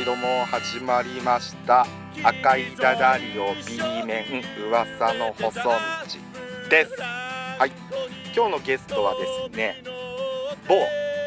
[0.00, 1.86] はいどうも始まりました。
[2.24, 4.24] 赤いダダリオ B 面
[4.70, 5.72] 噂の細道
[6.70, 6.94] です。
[7.02, 7.72] はい
[8.34, 9.82] 今日のゲストはですね
[10.66, 10.74] 某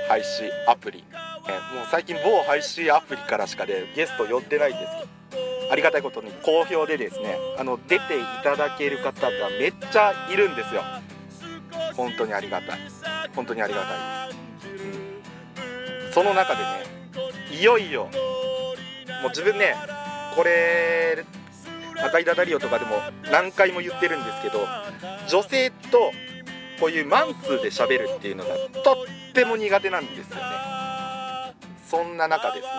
[0.10, 1.04] 配信アプリ。
[1.14, 4.92] えもう最近某配信アプリからしかでゲスト呼んでないんです
[5.30, 10.82] けどありがたいことに好評でですねあの出ていただける方がめっちゃいるんですよ。
[11.96, 12.80] 本当にありがたい。
[13.36, 14.26] 本当にありがた
[14.66, 14.82] いで
[16.08, 17.04] す、うん、その中でね
[17.52, 18.10] いよいよ
[19.24, 19.76] もう自分ね
[20.36, 21.26] これ
[21.98, 22.98] 赤いダダリオとかでも
[23.32, 24.68] 何回も言ってるんですけど
[25.30, 26.12] 女性と
[26.80, 30.42] こういうマンツーで喋るっていうのがとっても苦手なんですよね。
[31.88, 32.72] そんな中ですね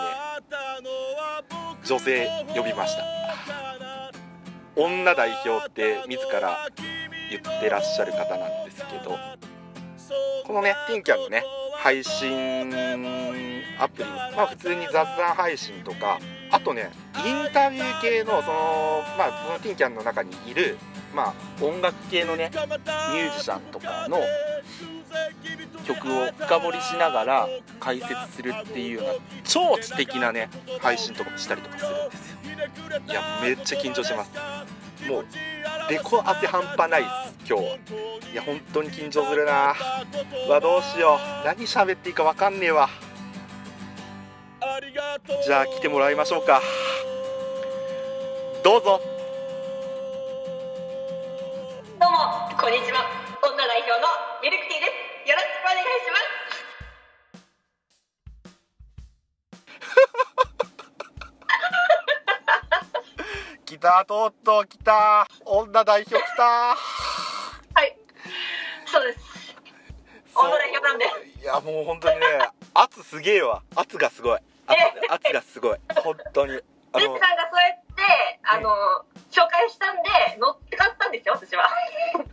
[1.85, 3.03] 女性呼びました。
[4.75, 6.67] 女代表って自ら
[7.31, 9.17] 言ってらっしゃる方なんですけど
[10.45, 11.43] このねティンキャンのね
[11.77, 12.69] 配信
[13.79, 16.19] アプリまあ普通に雑談配信とか
[16.51, 16.91] あとね
[17.25, 20.77] インタビュー系のそのまあそのティンキャンの中にいる
[21.13, 24.19] まあ音楽系のねミュージシャンとかの
[25.85, 27.47] 曲を深掘りしながら
[27.79, 30.49] 解説するっていうような超知的なね
[30.81, 32.35] 配信とかもしたりとかするんですよ。
[33.07, 34.31] いやめっちゃ緊張します。
[35.09, 35.25] もう
[35.89, 37.34] デコ汗半端ないっす。
[37.47, 37.63] 今日
[38.33, 39.75] いや本当に緊張するな。
[40.49, 41.45] わどうしよう。
[41.45, 42.89] 何喋っていいか分かんねえわ。
[45.45, 46.59] じゃあ来てもらいましょうか。
[48.63, 48.99] どうぞ。
[51.99, 52.17] どうも
[52.59, 53.05] こんにちは。
[53.43, 54.07] 女代表の
[54.41, 54.87] ミルクティーで
[55.25, 55.29] す。
[55.29, 56.17] よろしくお願いしま
[63.45, 63.61] す。
[63.65, 65.27] 来たとうとう来た。
[65.45, 66.43] 女代表来た。
[66.43, 66.94] はい
[68.95, 69.19] そうです。
[70.33, 70.45] そう。
[70.45, 71.05] 女代表なんで。
[71.41, 72.25] いやもう本当にね
[72.73, 73.61] 圧すげえわ。
[73.75, 74.39] 圧がすごい。
[74.67, 74.79] 圧
[75.09, 75.79] 圧がすごい。
[76.01, 76.61] 本当に。
[76.93, 78.69] あのさんがそうやってあの、
[79.29, 81.69] 紹介したんで乗ってかったんですよ私は。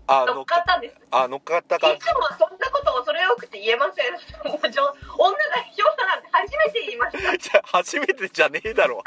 [0.06, 0.96] あ 乗っかったんです。
[1.10, 1.96] あ乗っかった感じ。
[1.96, 4.14] いつもそんなこと恐れ多くて言えません。
[4.46, 7.34] 女女代表だなんて初めて言いました。
[7.36, 9.02] じゃあ初めてじゃねえだろ。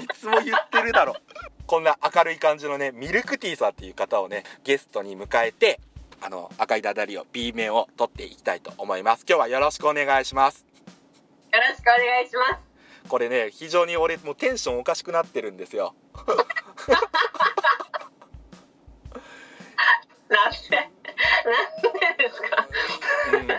[0.00, 1.14] いつも言ってるだろ。
[1.68, 5.78] こんな明るい感じのねミルクティーさんっていう方をねゲストに迎えて
[6.20, 9.24] あの赤いダダリを B 面を取っていきたいと思います。
[9.28, 10.64] 今日はよろしくお願いします。
[11.52, 13.08] よろしくお願いします。
[13.08, 15.94] これね非常に俺もうテンションおかしくなってるんですよ。
[20.28, 20.90] なんで
[21.44, 21.52] な
[22.12, 22.68] んでですか？
[23.32, 23.50] うん。
[23.50, 23.54] い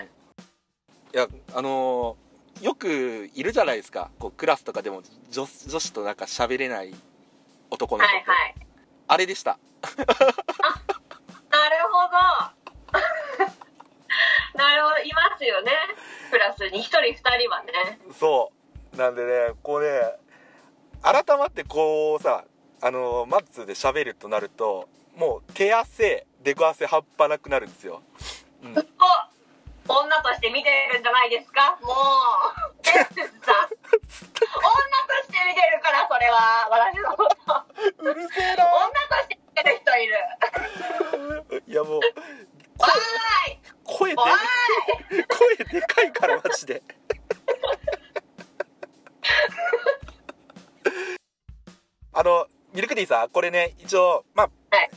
[1.12, 2.28] やあのー
[2.64, 4.10] よくいるじゃないですか。
[4.18, 6.92] こうクラスとかでも女女子となんか喋れない
[7.70, 8.54] 男の子はいはい。
[9.06, 9.60] あれでした
[15.38, 15.72] ますよね。
[16.30, 17.98] クラスに1人2人はね。
[18.18, 18.52] そ
[18.92, 18.96] う。
[18.96, 19.88] なんでねこうね
[21.02, 22.44] 改まってこうさ
[22.82, 28.02] あのマッツーで喋るとなるともう手汗デコ汗半端なくなるんですよ、
[28.62, 28.84] うん、女
[30.22, 31.78] として見てるんじゃないですか？
[31.82, 31.94] もう。
[32.88, 33.28] 女として
[35.46, 36.68] 見てるからそれは。
[36.70, 37.32] 私のこと。
[38.02, 41.62] うるせえ女なとして見てる人いる。
[41.66, 42.00] いやもう。
[42.80, 43.57] わーい
[43.88, 44.26] 声でわ
[45.28, 46.82] 声でかいからマジで。
[52.12, 54.90] あのミルクティーさんこれね一応まあ、はい。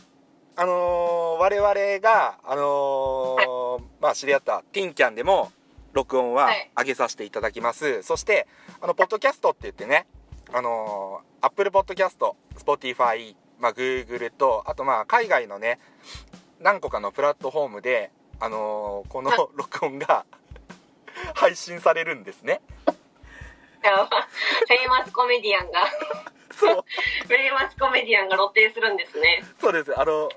[0.57, 5.51] あのー我々があのーまあ知り合った TIN Can でも
[5.93, 6.71] 録音ははい。
[6.77, 8.47] 上げさせていただきます、そして
[8.79, 10.07] あのポッドキャストって言ってね
[10.53, 15.79] あのー、 Apple Podcast Spotify まあ Google とあとまあ海外のね
[16.59, 20.25] 何個かのプラットフォームであのーこの録音が
[21.35, 22.61] 配信されるんですね。
[23.83, 25.85] やばフェイマスコメディアンが。
[26.53, 26.85] そう。
[27.27, 29.43] フェイマスコメディアンが露呈するんですね。
[29.59, 29.97] そうです。
[29.99, 30.29] あの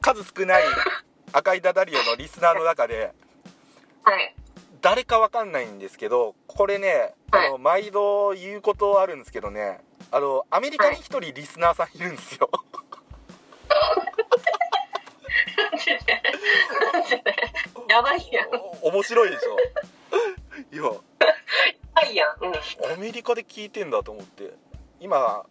[0.00, 0.62] 数少ない
[1.32, 3.12] 赤いダダリオのリスナーの中で
[4.04, 4.34] はい。
[4.80, 9.80] 誰かわかんないんですけどこれねあの毎度言うことあるんですけどね
[10.10, 12.50] あのアメリカに一人リスナーさんいるんですよ
[17.88, 18.48] やばいやん。
[18.82, 19.56] お面白いでしょ。
[20.72, 20.82] いや。
[20.84, 22.36] はいやん。
[22.44, 22.92] うん。
[22.92, 24.54] アメリカで聞いてんだと思って。
[25.00, 25.44] 今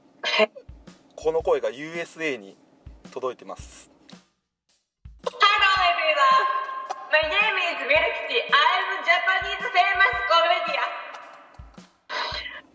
[1.16, 2.56] この声が USA に
[3.12, 3.90] 届いてます。
[5.24, 6.46] Hello everyone.
[7.12, 8.46] My name is Milky.
[8.54, 10.88] I'm Japanese famous comedian.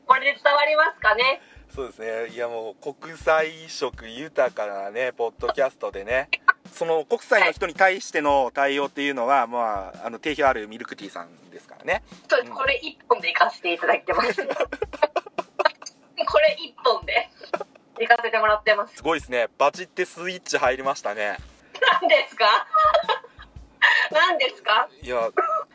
[0.06, 1.40] これで伝わりますかね？
[1.74, 2.34] そうですね。
[2.34, 6.28] いやもう国際色豊かなねポッドキャストでね
[6.74, 12.02] その国際の人に対しての対応っていうのは、まあ、あの定評あるミルクティーさんですからね。
[12.28, 12.52] そうです。
[12.52, 14.44] これ一本で行かせていただいてます。
[16.26, 17.30] これ一本で
[18.00, 18.96] 行かせてもらってます。
[18.96, 19.48] すごいですね。
[19.56, 21.38] バチってスイッチ入りましたね。
[22.00, 22.66] 何ですか？
[24.10, 24.88] 何ですか？
[25.02, 25.30] いや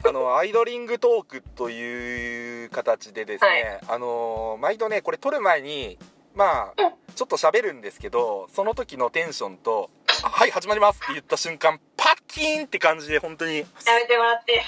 [0.05, 5.97] あのアイドリングトークという形でですね、あの毎度ねこれ撮る前に
[6.35, 13.59] まあちょっと喋るんですけどその時のテンションと「あはい始まります」って言った瞬間パッキーンって感じで本当に。
[13.59, 14.63] やめてもらって。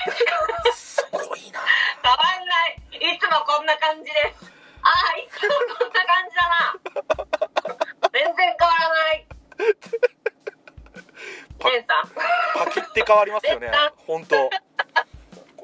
[0.74, 1.60] すごいな。
[2.04, 3.16] 変わんない。
[3.16, 4.52] いつもこんな感じです。
[4.84, 6.76] ああいつもこんな感じだな。
[8.12, 9.26] 全然変わらない。
[11.60, 12.66] パレンさん。
[12.66, 13.72] パキって変わりますよね。
[14.08, 14.50] 本当。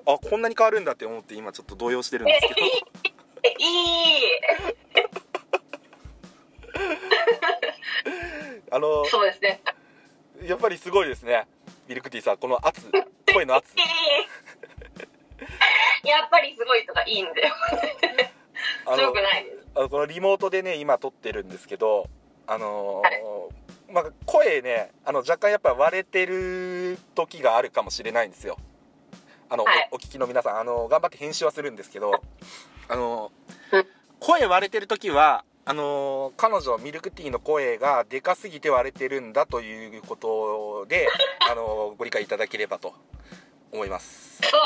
[0.09, 2.67] あこんなに変わるんだって思って今ちょっと動揺してるんですけど。
[3.59, 4.31] いい。
[8.71, 9.61] あのそうですね
[10.47, 11.45] やっぱりすごいですね。
[11.89, 12.89] ミルクティーさんこの圧。
[13.33, 13.75] 声の圧。
[16.03, 17.53] やっぱりすごいとかいいんだよ。
[18.85, 19.57] あの強くないです。
[19.75, 22.09] あのこのリモートでね今撮ってるんですけど
[22.47, 28.57] あのーまあ、声ねあの若干やっぱ割れてる時があるかもしれないんですよ。
[29.49, 29.89] あの、はい。
[29.91, 32.21] おお聞きの皆さんあの頑張って編集はするんですけど
[32.87, 33.33] あの
[33.73, 33.87] うん。
[34.19, 41.09] 声割れてる時はあの彼女ミルクティーの声がでかすぎて割れてるんだということで
[41.51, 42.95] あのご理解いただければと
[43.73, 44.41] 思います。
[44.43, 44.61] そう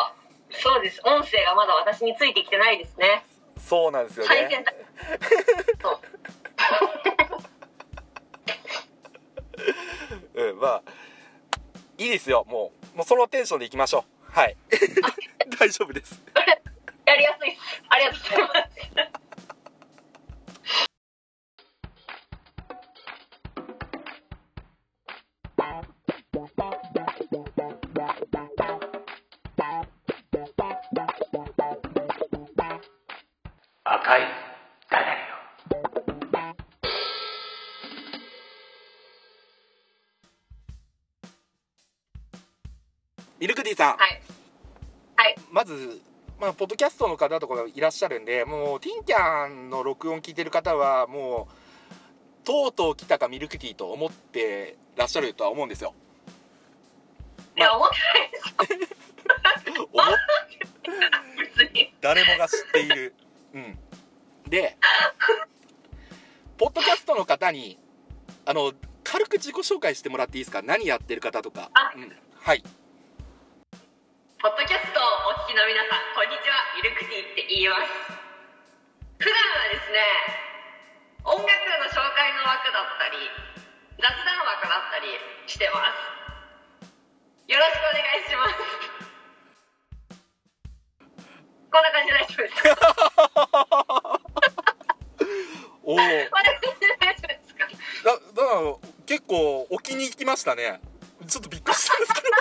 [0.52, 1.02] そうです。
[1.04, 3.26] 音声がまだ私についてきてないですね。
[3.58, 4.48] そうなんですよね。
[10.36, 10.42] う。
[10.50, 10.84] うんまあ
[11.98, 12.46] いいですよ。
[12.48, 14.32] もうもうそのテンションでいきましょう。
[14.32, 14.56] はい。
[15.60, 16.22] 大丈夫です。
[17.08, 17.62] やりやすいです。
[17.90, 18.64] ありがとうござい
[18.96, 19.31] ます
[43.82, 44.22] ミルクティーさんはい。
[45.16, 45.36] はい。
[45.52, 46.02] まず、
[46.40, 55.94] まあ、ポッドキャストの方とかいらっしゃるんでもうティンキャンの録音聞いてる方はもうとうとう来たかミルクティーと思ってらっしゃるとは思うんですよ。
[57.56, 57.96] いや思って
[58.68, 58.92] ないです
[59.94, 60.08] 思っ
[61.60, 61.94] 別に。
[62.02, 63.14] 誰もが知っている。
[63.54, 63.80] うん。
[64.50, 64.78] で
[66.58, 67.78] ポッドキャストの方に
[68.46, 68.74] あの
[69.04, 70.62] 軽く自己紹介してもらっていいですか？
[70.64, 71.70] 何やってる方とか。
[71.74, 71.92] あ。
[71.96, 72.64] うん、はい
[75.72, 76.60] 皆さんこんにちは。
[76.76, 77.88] ミルクティーって言います。
[79.24, 80.04] 普段はですね
[81.24, 81.56] 音楽の
[81.88, 83.16] 紹介の枠だったり
[83.96, 84.12] 雑談
[84.52, 85.16] 枠だったり
[85.48, 86.04] してます。
[87.48, 88.60] よろしくお願いします。
[91.72, 92.76] こんな感じで大丈夫ですか？
[95.88, 96.12] おおだだ
[99.06, 100.82] 結構置きに行きましたね。
[101.26, 102.28] ちょっとびっくりしたんですけど。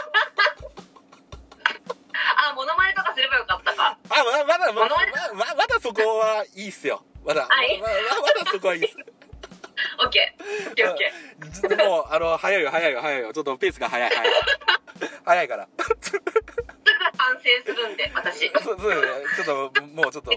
[2.42, 2.94] あモノマネ
[3.30, 3.98] ばよかったか。
[4.10, 4.96] あままだまだ。
[5.32, 7.02] まままだそこはいいっすよ。
[7.24, 7.80] まだ、はい。
[7.80, 8.96] まままだそこはいいっす。
[9.98, 13.32] オッケーオッケーオッケーもうあの早いよ早いよ早いよ。
[13.32, 14.32] ちょっとペースが早い早い。
[15.24, 15.68] 早いから。
[16.00, 16.20] す ぐ
[17.16, 18.50] 反省するんで私。
[18.62, 20.32] そうそうちょっともうちょっと。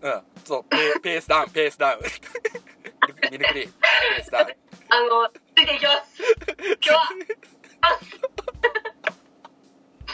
[0.00, 0.22] うん。
[0.44, 2.00] そうペペースダウンペースダウン。
[3.30, 4.46] ミルクティーペースダウン。
[4.88, 6.22] あのついていきます。
[6.22, 7.08] 今日は
[7.82, 7.98] あ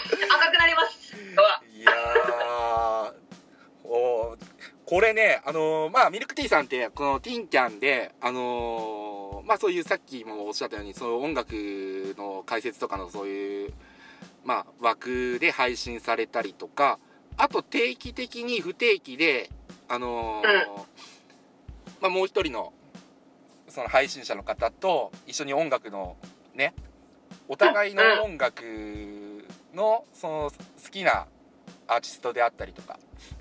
[0.03, 1.15] 赤くなります。
[1.17, 4.37] 今日はいやーお
[4.87, 11.53] これねあのーまあミルクティーさんってこのティンキャンであのーまあそういうさっきもおっしゃったようにその音楽
[12.17, 13.73] の解説とかのそういう
[14.45, 16.99] まあ枠で配信されたりとか
[17.37, 19.51] あと定期的に不定期で
[19.89, 20.43] あの
[22.01, 22.73] まあもう一人の
[23.69, 26.17] その配信者の方と一緒に音楽の
[26.55, 26.75] ね
[27.49, 28.63] お互いの音楽
[29.75, 30.51] のその
[30.85, 31.27] 好きな
[31.93, 32.99] アーティストであったりとか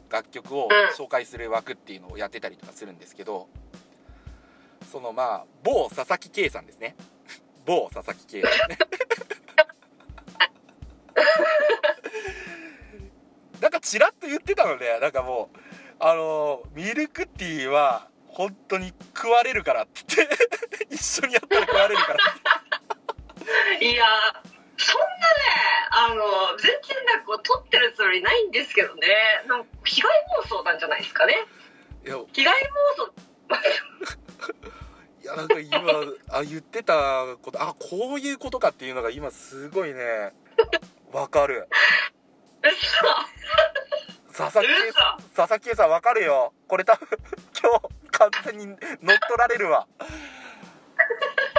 [0.09, 0.67] 楽曲を
[0.97, 3.47] 紹介する枠っていうのをやってたりとかするんですけど
[4.91, 6.95] そのまあ某佐々木圭さんですね。
[7.65, 8.69] 某佐々木圭さん。
[8.69, 8.77] ね
[13.61, 15.57] なんかちらっと言ってたのでなんかもう
[15.99, 20.35] あのミルクティーは本当に食われるからって言って
[20.95, 22.17] 一緒にやったら食われるからっ
[23.77, 23.85] て。
[23.85, 24.05] いや
[24.81, 25.13] そんなね
[25.91, 29.07] あの全然なんかこう撮ってるつもりないんですけどね。
[29.47, 30.11] なんか被害
[30.43, 31.35] 妄想なんじゃないですかね。
[32.05, 33.13] いや被害妄想。
[35.21, 35.81] いやなんか今
[36.29, 40.33] あ言ってたことあこういうことかっていうのが今すごいね
[41.11, 41.67] わかる。
[42.63, 44.43] 嘘。
[44.43, 45.35] 佐々木嘘。
[45.35, 46.53] 佐々木さんわかるよ。
[46.67, 47.07] これ多分
[47.61, 49.87] 今日完全に乗っ取られるわ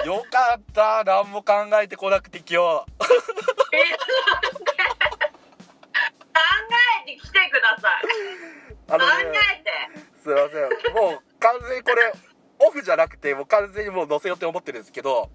[0.05, 1.03] よかった。
[1.05, 2.53] 何も考えてこなくて今日。
[2.55, 3.95] え
[6.33, 6.39] 考
[7.03, 8.01] えてきてください。
[8.89, 10.13] あの考ねえて。
[10.21, 10.93] すいません。
[10.93, 12.13] もう完全にこれ
[12.59, 15.29] オフじゃなくてもう完全にもう載せようって思ってるんですけど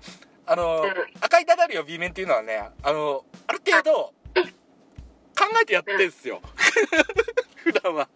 [0.47, 0.91] あの、うん。
[1.21, 4.13] 赤いダダリオ B 面っていうのはねあのある程度
[5.39, 6.43] 考えてやってんすよ。
[7.65, 8.09] 普段は。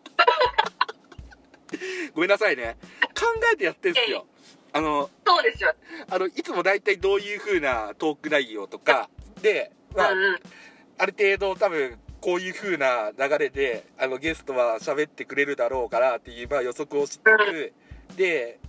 [2.14, 2.76] ごめんなさいね。
[3.18, 4.26] 考えてやってんすよ
[4.72, 5.74] あのそうですよ
[6.10, 9.08] あのいつも大体どういう風なトーク内容とか
[9.42, 10.38] で、まあうんうん。
[10.98, 17.72] ある程度多分こういう風な流れであのゲストは喋ってくれるだろうからっていう、まあ、予測をしつつ
[18.16, 18.60] で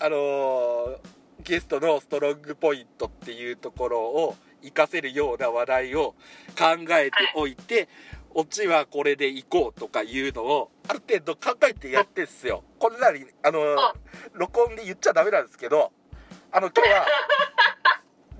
[0.00, 6.14] あのーゲストのストロングポイントっていうところを活かせるような話題を
[6.58, 7.88] 考えておいて、
[8.38, 12.62] オチはこれでいこうとかいうのをある程度考えてやってんすよ。
[12.78, 13.58] こんなにあの
[14.32, 15.90] 録音で言っちゃダメなんですけど
[16.52, 17.06] あの今日は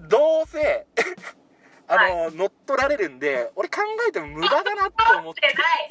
[0.09, 0.87] どうせ
[1.91, 5.57] あの、乗っ取られるんで俺考えても無駄だなって思っ取って。
[5.57, 5.89] てない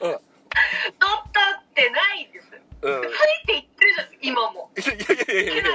[0.00, 2.48] うん取ってないです。
[2.82, 3.02] うん。
[3.02, 3.08] つい
[3.46, 5.66] て言ってるじゃん今もいやいやいやいやい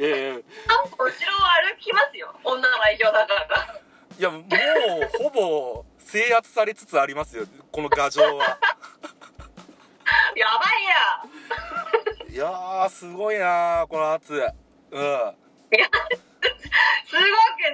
[0.00, 3.80] やいやいやなんか後ろを歩きますよ女の代表だから
[4.18, 4.42] いやもう
[5.22, 8.56] ほぼ制圧されつつありますよこの牙城は。
[10.34, 10.84] やばい
[12.24, 12.32] や。
[12.32, 14.32] いやーすごいなーこの圧。
[14.32, 14.40] うん。
[14.40, 14.54] いや
[17.04, 17.22] すごく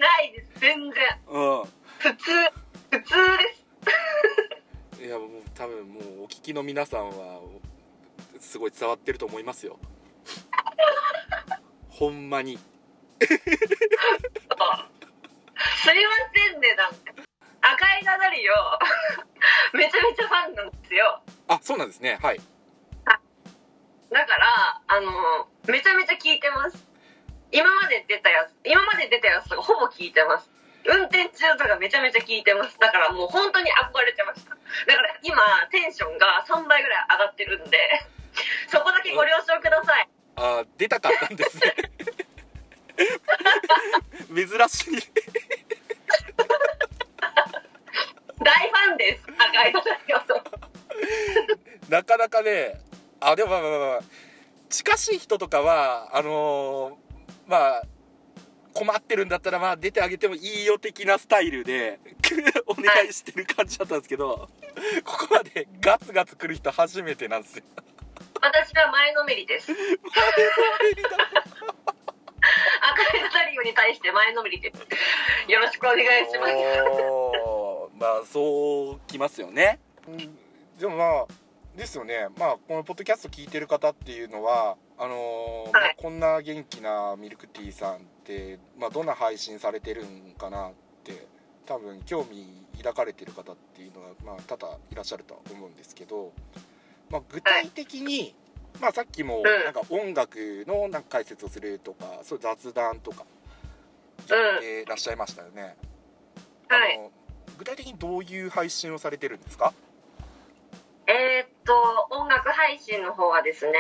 [0.01, 1.01] ないです全然。
[1.29, 1.63] う
[1.99, 2.33] 普通
[2.91, 3.55] 普通で
[4.97, 5.01] す。
[5.01, 7.41] んいやもう多分もうお聞きの皆さんは
[8.41, 9.79] すごい伝わってると思いますよ。
[11.89, 12.59] ほんまに。
[13.23, 13.33] す
[15.93, 15.95] いま
[16.35, 17.02] せんねなんか
[18.03, 21.23] 赤いダダリオめちゃめちゃファンなんですよ。
[21.47, 22.19] あそうなんですね。
[22.21, 22.41] はい。
[24.11, 26.85] だからあのめちゃめちゃ聞いてます。
[27.51, 30.51] 今まで出たやつ今まで出たやつとかほぼ聞いてます。
[30.85, 32.77] 運転中とかめちゃめちゃ聞いてます。
[32.79, 34.51] だからもう本当に憧れてました。
[34.51, 35.39] だから今
[35.71, 37.79] テンションが3倍ぐらい上がってるんで
[38.69, 40.09] そこだけご了承ください。
[40.37, 41.75] あ出たかったんですね。
[44.35, 45.62] 珍しい
[48.43, 49.23] 大ファンです。
[49.29, 49.73] 赤い
[51.89, 52.81] なかなかね
[53.21, 54.01] あでもまあまあまあまあ
[54.69, 57.83] 近しい人とかはあのーまあ
[58.73, 61.99] 困ってるんだったらまあ出てあげてもいいよ的なスタイルで
[62.67, 64.49] お願いしてる感じだったんですけど
[65.05, 67.65] ここまでガツガツ来る人初めてなんですよ。
[68.41, 69.71] 私は前のめりです。
[69.71, 69.87] 赤い
[73.23, 74.79] ダダリオに対して前のめりです。
[75.51, 77.52] よろしくお願いします
[78.03, 79.79] まあそうきますよね。
[80.81, 81.27] でもまあ
[81.77, 82.27] ですよね。
[82.37, 90.73] まあこのポッドキャスト聞いてる方っていうのはあのーまあはいこんな元気なミルクティーさんって、まあ、どんな配信されてるんかなっ
[91.05, 91.29] て
[91.65, 92.45] 多分興味
[92.79, 96.33] 抱かれてる方っていうのは、まあ、多々いらっしゃるとは思うんですけど、
[97.09, 98.35] まあ、具体的に、
[98.81, 99.43] まあ、さっきもん。
[99.45, 103.25] なんか音楽のなんか解説をするとかそういう雑談とか
[104.27, 105.77] 言ってらっしゃいましたよね。
[106.67, 106.99] はい。
[106.99, 107.13] あの
[107.59, 109.73] 具体的にどういう配信をされてるんですか、
[111.07, 111.73] えーっと
[112.11, 113.73] 音楽配信の方はですね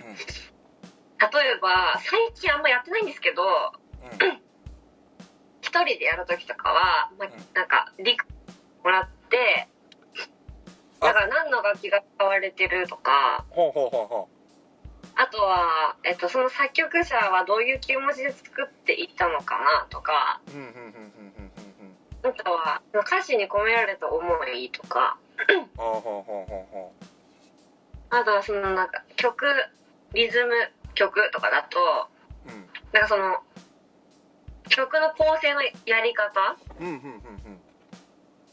[0.00, 0.04] うん。
[0.14, 4.40] 例えば最近あんまやってないんですけどうん。
[5.60, 8.24] 一人でやる時とかは、まあうん、なんかリク
[8.84, 9.68] もらって
[11.00, 11.06] あ。
[11.06, 14.28] だから何の楽器が使われてるとかほうほうほうほ
[15.18, 21.15] あとは、えっと、その作曲者はどういう気持ちで作っていったのかなとかうんうんうん
[22.26, 25.16] あとは歌詞に込められた思いとか
[28.10, 29.46] あとはそのなんか曲
[30.12, 30.52] リズム
[30.94, 31.78] 曲とかだと
[32.46, 32.66] ううん。
[32.92, 33.36] なんかその
[34.68, 37.60] 曲の構成のやり方うんうんうんうん。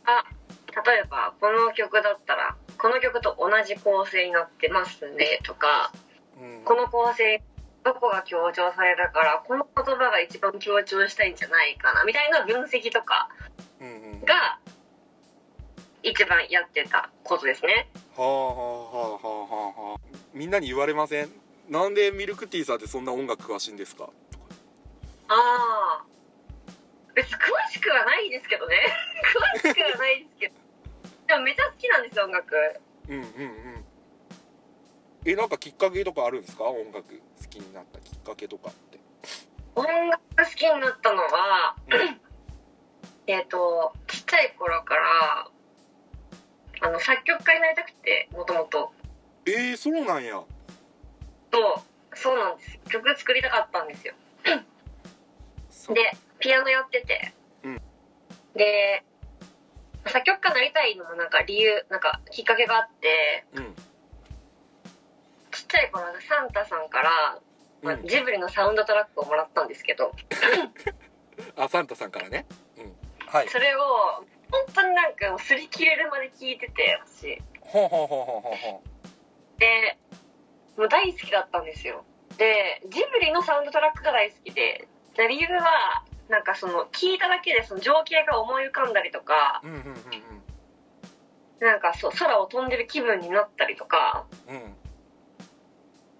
[0.05, 0.23] あ
[0.85, 5.91] 例えばこの曲だったらこの曲と同じ構成になってますねとか
[6.39, 6.63] うん。
[6.63, 7.41] この構成
[7.83, 13.29] どこが強調されたからこの言葉が一番強調したいんじゃないかなみたいな分析とか
[14.25, 14.59] が
[16.01, 17.87] 一番やってたことですね。
[18.15, 18.55] はあはあは
[18.95, 19.99] あはあはあ
[20.33, 21.29] みんなに言われません？
[21.69, 24.09] なんでミルクティーさんってそんな音楽詳しいんですか？
[25.29, 25.33] あ
[26.01, 26.05] あ
[27.15, 27.39] 別に詳
[27.71, 28.75] しくはないですけどね。
[29.63, 30.55] 詳しくはないですけど。
[31.27, 32.55] でもめちゃ好きなんですよ音楽。
[33.07, 33.85] うんうんうん。
[35.25, 36.65] えなんかきっかけとかあるんですか？
[36.65, 38.99] 音楽好きになったきっかけとかって。
[39.75, 42.21] 音楽好きになったのは、うん
[43.27, 45.47] えっとちっちゃい頃から
[46.81, 48.91] あの作曲家になりたくてもともと。
[49.45, 50.33] ええー、そうなんや。
[50.33, 50.45] そ
[51.59, 52.79] うそうなんです。
[52.89, 54.13] 曲作りたかったんですよ。
[55.69, 56.01] そで
[56.39, 57.81] ピアノやってて、うん。
[58.55, 59.03] で
[60.05, 63.45] 作曲家になりたいのもなんか理由なんかきっかけがあって。
[63.55, 63.75] うん。
[65.51, 67.39] ちっちゃい頃サンタさんから、
[67.81, 68.07] まあうん。
[68.07, 70.11] ジブリのサウンドトラックをもらったんですけど。
[71.55, 72.45] あサンタさんからね。
[72.49, 72.62] うん
[73.33, 73.49] はい。
[73.49, 73.79] それを
[74.51, 77.41] 本当になんかもう擦り切れるまで聞いてて私。
[77.61, 78.83] ほうほうほうほうほうほ
[79.57, 79.97] で
[80.77, 82.05] もう大好きだったんですよ。
[82.37, 84.87] でジブリのサウンドトラックが大好きで
[85.17, 89.93] で理由はなんかその聞いただけでその情景が思い浮かんだりとかううんうんうん。
[91.59, 94.55] なんかそう空を飛んでる気分になったりとかうん。
[94.55, 94.75] うん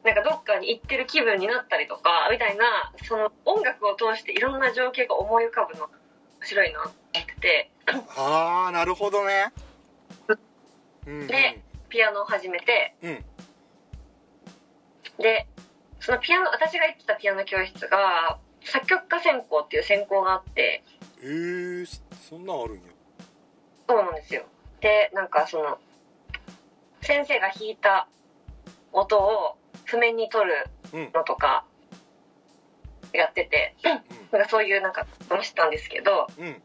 [0.03, 5.88] なんかどっかに行ってる気分になったりとかみたいなその音楽を通していろんな情景が思い浮かぶの。
[5.88, 6.02] 面
[6.43, 7.71] 白いなって思ってて。
[8.17, 9.51] ああなるほどね。
[11.05, 11.27] うんうん。
[11.27, 12.95] でピアノを始めて。
[13.01, 13.25] うん。
[15.19, 15.47] で
[16.00, 20.83] そのピアノ私が行ってたピアノ教室が作曲家専攻っていう専攻があって。
[21.21, 22.81] えー、そそんなんあるんや。
[23.88, 24.43] そうなんですよ。
[24.81, 25.77] でなんかその
[27.01, 28.07] 先生が弾いた
[28.91, 31.65] 音を譜面に取るうんのとか
[33.13, 33.75] やってて
[34.32, 36.46] なんかそういうなんかのしたんですけどうん。
[36.46, 36.62] うん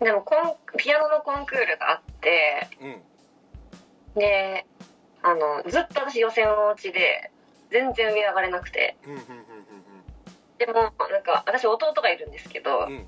[0.00, 3.02] でもコンピアノのコンクールがあってうん。
[4.18, 4.64] で
[5.22, 7.30] あのずっと私予選落ちで
[7.70, 8.96] 全然上上がれなくて。
[9.06, 9.20] うんうん
[10.58, 12.92] でもなんか私弟がいるんですけどうん。
[12.92, 13.06] うん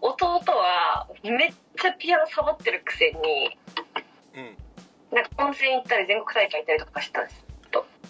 [0.00, 3.58] 弟はめっちゃピアノサボってるくせに
[4.34, 5.16] うん。
[5.16, 7.44] なんか温泉行ったり全国大会行ったりとかしてたんです。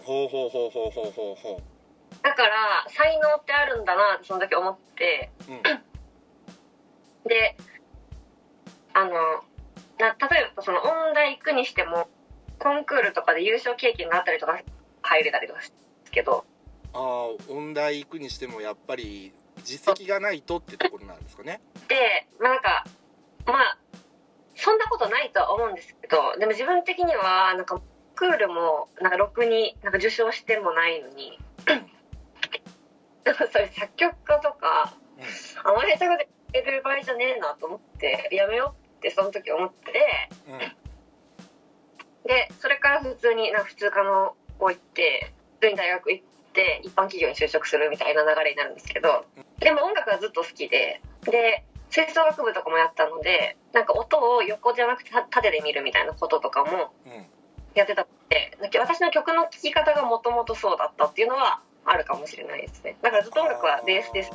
[0.08, 1.62] ほうほうほうほうほうほうほ
[2.22, 5.30] だから才能ってあるんだなってその時思って。
[5.48, 5.62] ううん。
[7.28, 7.56] で
[8.94, 9.10] あの
[9.98, 12.08] な例えばその音大行くにしても
[12.58, 14.58] コンクールとかで優勝経験があったりとか
[15.02, 15.72] 入れたりとかす
[16.10, 16.44] けど
[16.94, 19.32] ああ音大行くにしてもやっぱり
[19.64, 21.60] 実績がないとってところなんですかね。
[21.88, 22.84] でまあなんか
[23.46, 23.78] まあ
[24.54, 27.80] そんなことないとは思うんですけどでも自分的にはなんか
[28.14, 31.38] クールもなんかろくになんか受賞してもないのに
[33.28, 34.96] でもそれ作曲家とか
[35.62, 40.60] あまり下手くそでやる場合じゃねえなと思ってやめようってその時思ってうんうん。
[42.24, 49.26] でそれから普通になんか普通科の校行って普通に大学行って一般企業に就職するみたいな流れになるんですけど
[49.60, 57.26] でも音楽はずっと好きでで吹奏楽部とかもやったのでなんか音を横じゃなくてた縦で見るみたいなこととかもうん。
[57.74, 61.60] やってたのでなんか私の曲の聴き方がもともとそうだったっていうのは
[61.90, 62.96] あるかもしれないですね。
[63.02, 64.30] だからずっと音楽はベースです。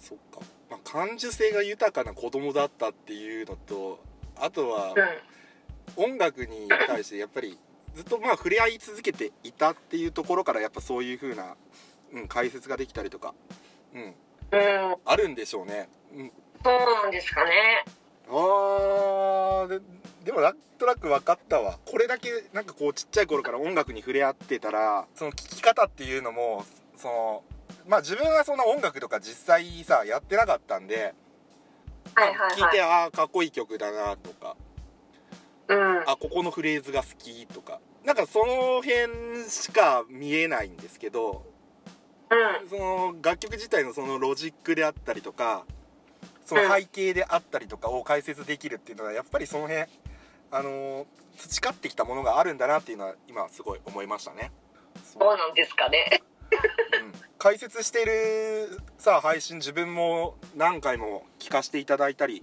[0.00, 4.00] そっか、まあ、感受性が豊かな子供だったっていうのと
[4.36, 4.94] あとは
[5.96, 7.58] うん音楽に対してやっぱり
[7.94, 11.56] ずっとまあ触れ合い続けていたっていうところからやっぱそういう風な、
[12.12, 13.34] うん、解説ができたりとか、
[13.94, 14.14] うん、うん。
[15.04, 15.88] あるんでしょうね。
[16.14, 16.32] うん、
[16.64, 17.84] そうなんですかね。
[18.28, 19.80] あーで
[20.24, 21.78] でもなんとなく分かったわ。
[21.84, 26.64] これだけなんかこうちっちゃい頃から音楽に触れ合ってたらその聴き方っていうのも
[27.00, 27.42] その
[27.86, 31.14] まあ自分はそんな音楽とか実際さやってなかったんで
[32.14, 34.56] はいはい聞いてはいああかっこいい曲だなとか。
[35.68, 36.00] うん。
[36.00, 37.80] あここのフレーズが好きとか。
[38.04, 41.44] なんかその辺しか見えないんですけど
[42.30, 42.68] うん。
[42.68, 45.64] その楽曲自体のそのロジックであったりとか
[46.44, 49.82] その背景であったりとかを解説できるっていうのはやっぱりその辺
[50.50, 51.04] あのー
[51.36, 54.50] 培ってきたものがあるんだなっていうのは今すごい思いましたね。
[55.02, 56.20] そうなんですかね。
[56.24, 56.29] うん
[57.38, 62.42] 解説してるさ配信自分も何回も聞かせていただいたり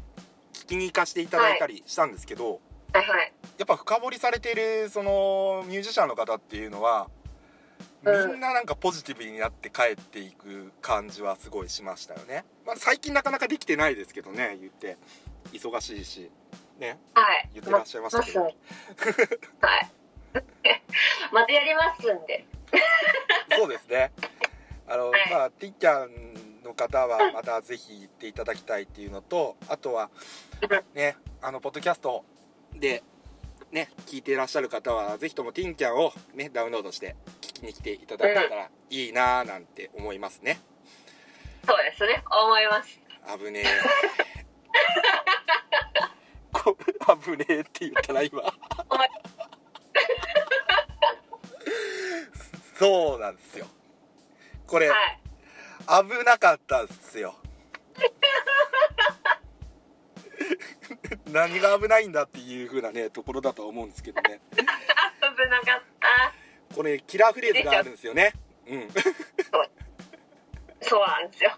[0.53, 2.59] 聞きに行かせていただいたりしたんですけど、
[2.93, 3.07] はい。
[3.07, 7.07] はいやっぱ深掘りされてるそのミュージシャンの方っていうのは
[8.03, 8.37] みうん。
[8.37, 14.97] んななんかポジティブになって帰っていく感じはすごいしましたよね、まあ、最近なかなかできてないですけどね言って。
[15.53, 16.29] 忙しいし。
[16.79, 16.99] ね。
[17.13, 17.49] はい。
[17.53, 18.43] 言ってらっしゃいましたけど。
[18.43, 18.55] ます
[19.61, 19.89] はい。
[21.33, 22.45] またやりますんで
[23.57, 24.11] そうですね。
[24.87, 25.31] あの、はい。
[25.31, 30.09] まあティッキャンの方はまたぜひ行っていただきたいっていうのとあとは
[30.93, 32.25] ねあのポッドキャスト
[32.75, 33.03] で
[33.71, 40.59] ね聞いていらっしゃる方はぜひともティンキャンをねダウンロードして聞きに来ていただけたらいいなーなんて思いますね。
[41.65, 42.23] そうですね。
[42.29, 42.99] 思います。
[43.37, 43.65] 危ねえ。
[46.53, 46.77] こ
[47.23, 48.41] 危ねえって言ったら今
[52.77, 53.65] そうなんですよ。
[54.67, 55.19] これ、はい。
[56.07, 57.35] 危なかったっすよ。
[61.31, 64.39] 何が危ないんだっていう風なねところだとは思うんですけどね。
[64.51, 64.65] 危 危
[65.49, 66.33] なかった。
[66.75, 68.33] これキラーフレーズがあるんですよね。
[68.67, 68.87] うん。
[70.81, 70.99] そう。
[71.07, 71.57] なんですよ。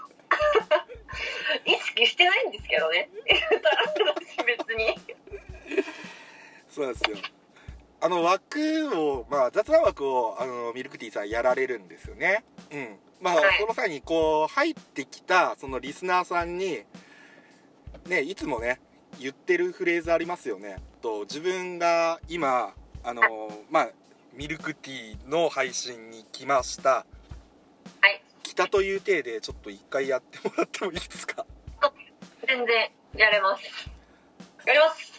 [1.65, 3.09] 意識してないんですけどね。
[4.15, 4.95] 私別に。
[6.69, 7.17] そうなんですよ
[8.01, 12.43] あの枠をまあ雑談枠をあのミルクティーさんやられるんですよね。
[12.71, 12.97] うん。
[13.21, 13.59] まあ、はい。
[13.59, 16.83] その際にこう入ってきたそのリスナーさんに
[18.07, 18.79] ねいつもね
[19.19, 20.77] 言ってるフレーズありますよね。
[21.01, 23.21] と自分が今あの
[23.69, 23.89] まあ
[24.33, 26.89] ミルクティーの配信に来ました。
[26.89, 27.05] は
[28.07, 28.23] い。
[28.43, 31.45] 来たという体でちょっと一回やってもらってもいいですか？
[32.47, 33.63] 全然やれます。
[34.65, 35.11] やります。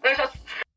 [0.00, 0.69] お願いします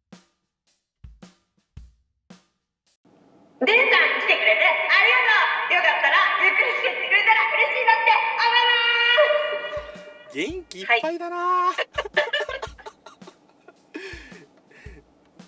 [3.65, 5.23] デンさん来てくれてありが
[5.69, 8.11] とうよかったらゆっくりしてってくれたら嬉しいなって
[8.43, 8.75] 思いま
[10.27, 11.71] す元気いっぱいだな、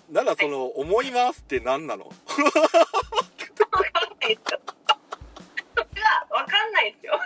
[0.08, 2.06] なんだその「思います」って何なの？
[2.06, 2.54] わか
[4.06, 4.60] んないですよ。
[5.74, 7.20] それがわかんないですよ。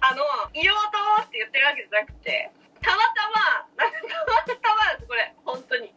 [0.00, 2.50] あの、言おうと思って言ってるわけじゃなくて、
[2.82, 3.92] たまたま、たま
[4.56, 5.92] たまこれ、本当に。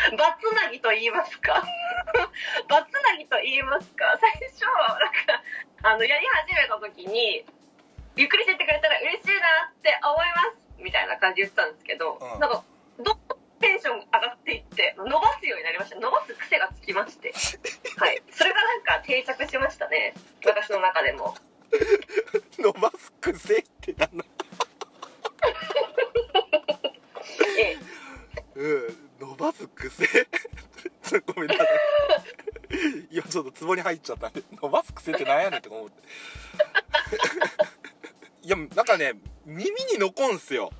[0.16, 1.62] バツナギと言いますか。
[2.68, 4.18] バツナギと言いますか。
[4.20, 5.42] 最初、なんか、
[5.82, 7.44] あの、やり始めた時に、
[8.16, 10.56] ゆっくりしてってくれたら嬉しいなって思います。
[10.78, 12.64] みたいな感じで言ってたんですけど、うんなんか、
[12.98, 15.96] どんどんテンション上がっていって、伸ばすようになりました。
[15.96, 17.32] 伸ばす癖がつきまして。
[17.98, 18.22] はい。
[18.30, 20.14] それがなんか定着しましたね。
[20.44, 21.34] 私の中でも。
[22.58, 24.30] 伸ばす癖って何なの
[27.58, 27.78] ええ。
[28.56, 28.99] うん伸
[29.40, 30.06] ばす癖。
[31.34, 31.66] ごめんなさい。
[33.10, 34.28] 今ちょっとツボに入っちゃった。
[34.28, 36.02] んで伸ばす癖って何やねんって思って。
[38.46, 40.70] いやなんかね耳に残んすよ。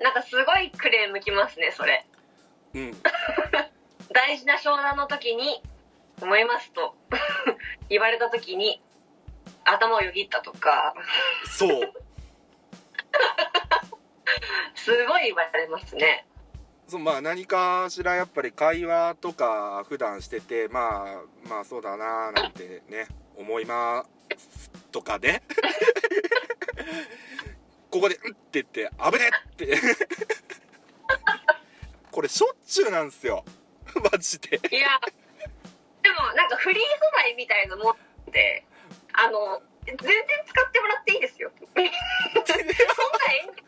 [0.00, 2.06] なんかすごいクレームきますね、それ。
[2.74, 3.02] うん。
[4.12, 5.62] 大事な商談の時に、
[6.20, 6.94] 思いますと、
[7.88, 8.82] 言われた時に、
[9.64, 10.94] 頭をよぎったとか、
[11.46, 11.92] そう。
[14.74, 16.26] すごい言われますね。
[16.88, 24.04] そうまあ何かしらやっぱり会話とか普段しててまあまあそうだなーなんてね思いま
[24.36, 25.42] すとかね。
[27.90, 29.78] ここで「うん」って言って「危ね!」って。
[32.10, 33.44] これしょっちゅうなんすよ。
[34.10, 34.56] マジで。
[34.56, 34.88] いや、
[36.02, 38.64] でもなんかフリー素材みたいなもんで、
[39.12, 41.52] あの、全然使ってもらっていいですよ。
[41.60, 41.86] そんな演
[43.54, 43.62] 技、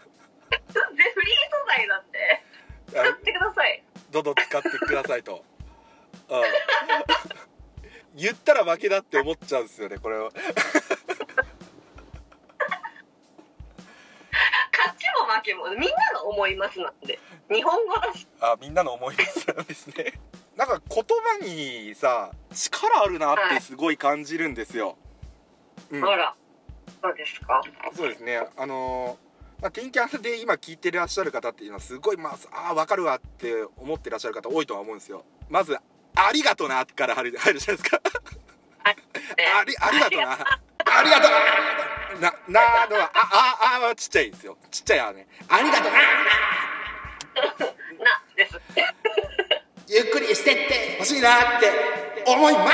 [1.12, 2.42] フリー素材なんで、
[2.90, 3.83] 使あってください。
[4.11, 5.44] どんどん使ってくださいと、
[6.31, 6.42] うん、
[8.16, 10.55] 言ったら負けだって思っちゃうんですよねこれは勝
[14.98, 17.18] ちも負けもみんなの思いますなんで。
[17.51, 18.27] 日本語だし。
[18.40, 20.14] あみんなの思いですですね
[20.57, 21.05] なんか言
[21.40, 24.96] 葉にさ力あるなってすごい感じるんですよ、
[25.90, 26.35] うんあら、
[27.03, 27.61] そうですか。
[27.94, 29.28] そうですねあのー
[29.61, 35.25] まあ、テンキャンで今聞いてらっしゃる方っていうのはすごいまああー分かるわって思ってらっしゃる方多いとは思うんですよ。
[35.49, 35.77] まず
[36.14, 38.01] 「ありがとな」から入る入るじゃないですか。
[38.85, 40.38] あありありがとな。
[40.85, 41.38] ありがとな。
[42.21, 44.57] ななのはあああはちっちゃいですよ。
[44.71, 45.27] ちっちゃいあね。
[45.49, 45.90] ありがとな。
[45.90, 45.99] な、
[48.37, 48.61] です。
[49.88, 51.73] ゆっくりしてってほしいなって
[52.27, 52.71] 思いま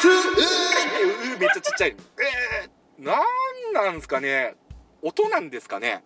[0.00, 0.08] す。
[0.08, 1.90] うーめっちゃちっちゃい。
[1.90, 4.54] えー、なんなんですかね。
[5.02, 6.04] 音なんですかね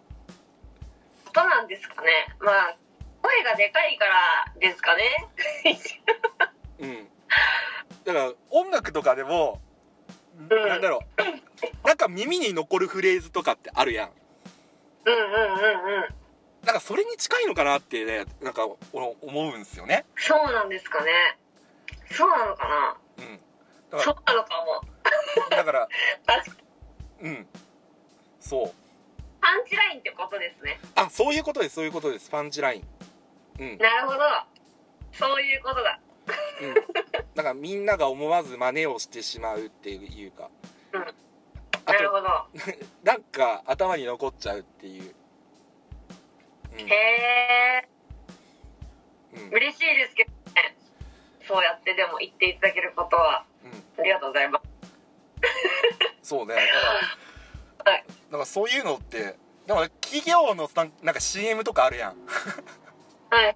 [1.36, 2.08] ことなんですかね。
[2.40, 2.76] まあ、
[3.20, 5.28] 声がでかいからですかね。
[6.80, 7.08] うん
[8.04, 9.60] だから音楽とかでも、
[10.38, 14.10] んなんだろうなんか耳に残るフレーズとかってあるやん
[15.04, 16.04] うんうんうんうん。
[16.64, 21.10] なんかそれに近いのかなってねなんか俺思うんですよねそうなんですかね。
[22.12, 22.96] そうなのかな。
[23.18, 23.40] うん
[24.00, 24.82] そうなのかも。
[25.50, 25.88] らだから
[27.22, 27.46] うん
[28.40, 28.85] そう
[29.46, 30.80] パンチラインってことですね。
[30.96, 32.82] あそういうことですそういうことですパンチライン
[33.60, 34.18] うんなるほど。
[35.12, 36.00] そういうことだ。
[36.60, 36.74] うん、
[37.36, 40.50] だからみんなが思わず真似をしてしまうっていうか、
[40.92, 42.26] うんなるほど。
[43.04, 45.14] なんか頭に残っちゃうっていう、
[46.78, 47.88] へえ。
[49.34, 50.76] うんうん嬉しいですけどね。
[51.46, 54.66] そうやってでも言っていただけることは、うん、ありがとうございます。
[56.22, 56.72] そうねだから、
[57.86, 58.04] はい。
[58.08, 62.16] だからそういうのってでも企業のなんなんか CM とかあるやん。
[63.30, 63.54] はい、はい。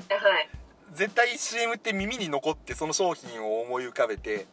[0.93, 4.47] 絶対 CM って耳に残ってその商品を思い浮かべてっ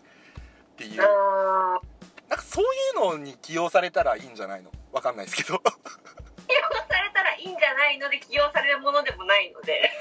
[0.78, 1.02] ていう。
[1.02, 2.30] あー。
[2.30, 2.68] なんかそうい
[3.16, 4.72] うのに起用されたらいいんじゃないの？
[4.92, 5.60] わかんないですけど。
[5.60, 5.72] 起用
[6.90, 9.92] されたらいいんじゃないので起用されるものでもないので。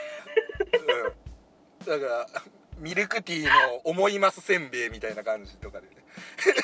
[1.86, 2.00] うん。
[2.00, 2.42] だから
[2.78, 5.94] ミルクティーの思いますせんべいみたいな感じとかでね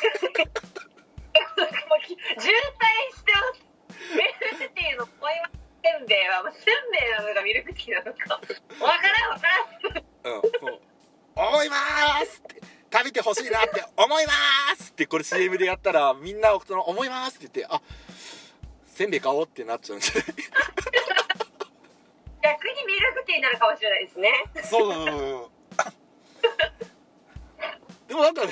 [2.00, 2.16] 渋滞
[3.16, 3.60] してます
[4.16, 4.24] ミル
[4.68, 5.50] クティーのポイマ
[5.82, 8.46] せんべいはせんべいなのかミルクティーなのかわか
[9.08, 9.48] らんわか
[10.24, 10.80] らんうんそう
[11.34, 11.76] 思いま
[12.24, 12.60] すって
[12.92, 14.32] 食べてほしいなって思いま
[14.76, 17.80] すってこれ CM でやったらみんなその思いますって言ってあ
[18.86, 20.32] せんべい買おうってなっちゃうんじゃない逆
[22.68, 24.30] にミルクティーになるかもしれないですね
[24.64, 24.88] そう
[28.08, 28.50] でもなんかね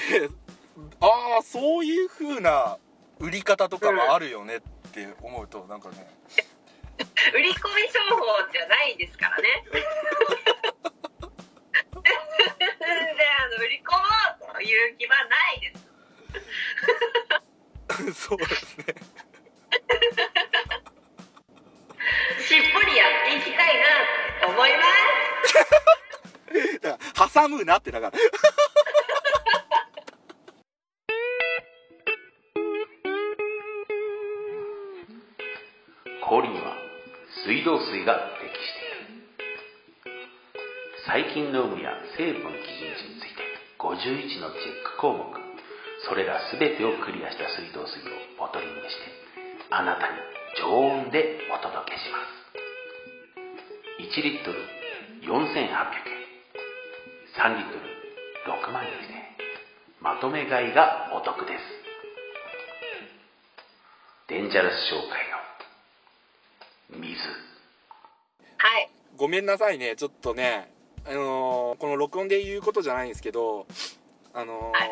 [1.01, 2.79] ああそういう風な
[3.21, 4.61] 売り方とかもあるよねっ
[4.93, 6.09] て思うとなんかね。
[7.35, 9.65] 売り込み商法じゃないですからね。
[12.51, 13.99] 全然あの売り込も
[14.51, 15.87] うという気はないです。
[18.29, 18.85] そうですね。
[22.41, 23.87] しっぽりやっていきたいな
[24.47, 24.85] と思いま
[27.25, 27.35] す。
[27.35, 28.19] 挟むなってだから
[41.51, 43.43] の有無や成分基準値について
[43.79, 45.35] 51のチェック項目
[46.09, 49.21] それら全てをクリアした水道水をボトリングして
[49.71, 50.19] あなたに
[50.59, 52.41] 常温でお届けします。
[54.03, 54.59] 1リットル
[55.23, 55.71] 4800円。
[57.39, 57.81] 3リットル
[58.51, 58.97] 6万円で
[60.01, 61.63] まとめ買いがお得です。
[64.29, 65.31] デンジャラス商会
[66.97, 67.21] の水。
[68.57, 68.91] はい。
[69.17, 69.95] ごめんなさいね。
[69.97, 73.67] ちょっとねあのーこの録音で言うことじゃないんですけど
[74.35, 74.91] あのーはい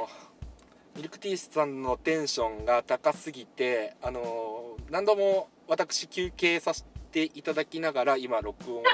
[0.96, 8.84] ミルクティーさんのテンションが高すぎてあのー何度も私休憩させていただきながら今録音を、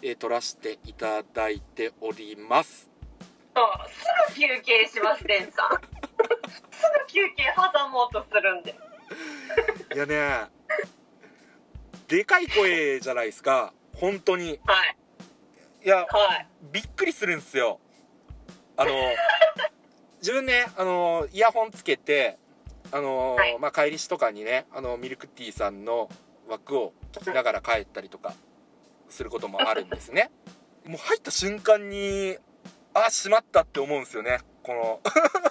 [0.00, 2.90] えー撮らせていただいております。
[3.54, 3.90] そう
[4.32, 5.70] すぐ休憩しますデンさん。
[6.72, 8.74] すぐ休憩挟もうとするんで。
[9.94, 10.46] いやね
[12.08, 13.72] でかい声じゃないですか。
[13.94, 14.58] 本当に。
[14.64, 14.91] はい
[15.84, 16.46] いやはい。
[16.70, 17.80] びっくりするんですよ。
[18.76, 18.90] あの
[20.20, 22.38] 自分ねあのイヤホンつけて
[22.92, 23.58] あの、はい。
[23.58, 26.08] まあ、帰りしとかにねあのミルクティーさんの
[26.48, 28.34] 枠を聞きながら帰ったりとか
[29.08, 30.30] することもあるんですね。
[30.86, 32.36] もう入った瞬間に
[32.94, 34.38] あしまったって思うんですよね。
[34.62, 35.00] この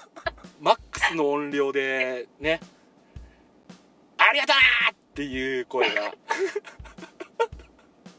[0.60, 2.60] マックスの音量でね。
[4.16, 6.14] ありがとうなっていう声が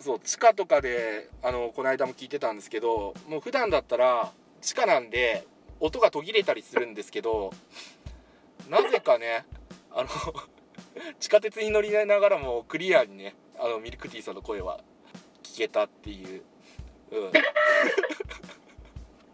[0.03, 5.47] そう地下とかであのこの間も聞いてたんですけどもう普段だったら地下なんで
[5.79, 7.53] 音が途切れたりするんですけど
[8.69, 9.45] なぜかね
[9.91, 10.09] あの
[11.21, 14.81] 地下鉄に乗りながらもクリアにねあのミルクティーさんの声は
[15.41, 16.41] 聞けたっていう、
[17.11, 17.31] うん、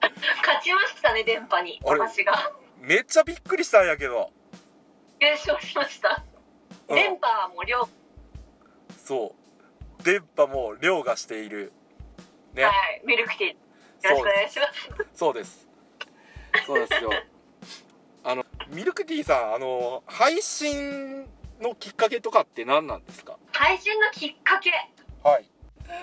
[0.02, 1.80] 勝ちましたね電波に。
[1.84, 2.52] 私が。
[2.80, 4.32] めっちゃびっくりしたんやけど、
[5.20, 6.24] 優勝しました。
[6.90, 6.96] うん。
[6.96, 7.88] 電波も量
[8.98, 9.49] そう
[10.04, 11.72] 電波も凌駕している。
[12.54, 13.02] ね、はい。
[13.06, 14.10] ミルクティー。
[14.10, 15.08] よろしくお願いします。
[15.14, 15.68] そうです。
[16.66, 17.12] そうですよ。
[18.24, 21.26] あのミルクティーさんあの配信
[21.62, 23.38] のきっかけとかって何なんですか？
[23.52, 24.72] 配信のきっかけ？
[25.24, 25.50] はい。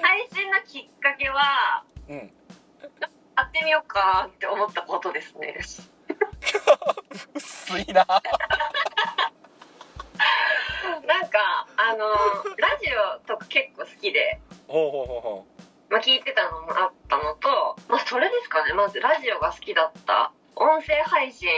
[0.02, 2.16] 配信のきっかけはうん。
[2.18, 5.56] やってみようかって思ったことですね。
[7.34, 8.06] 薄いな
[11.06, 12.10] なんかあの
[12.58, 15.46] ラジオとか結構好きで、ほうほうほうほ
[15.88, 18.74] まあ、聞いてたのもあったのと、まあ、それですかね。
[18.74, 20.32] まずラジオが好きだった。
[20.56, 21.48] 音声配信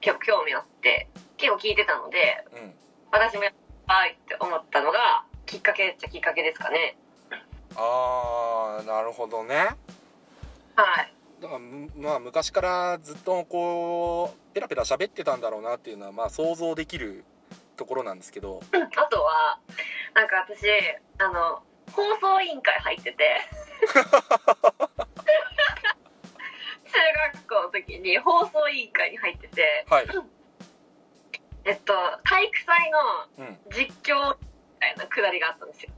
[0.00, 2.72] 結構興味あって結構聞いてたのでううん。
[3.12, 3.56] 私もやり
[3.86, 6.96] たいって思ったのがきっかけっちゃきっかけですかね。
[7.76, 9.54] あーなるほどね。
[10.74, 11.12] はい。
[11.40, 17.24] だからむまあ昔からずっとこうペラペラ喋ってたんだろうなっていうのはまあ想像できる
[17.78, 18.60] ところなんですけど。
[18.72, 19.58] あとは
[20.14, 20.66] なんか私
[21.18, 21.62] あの
[21.92, 23.40] 放送委員会入ってて。
[26.90, 27.02] 中
[27.34, 29.86] 学校の時に放送委員会に入ってて。
[29.88, 30.06] はい。
[31.64, 32.98] えっと体育祭の
[33.46, 33.58] うん。
[33.70, 34.40] 実況み
[34.80, 35.92] たいなくだりがあったんですよ。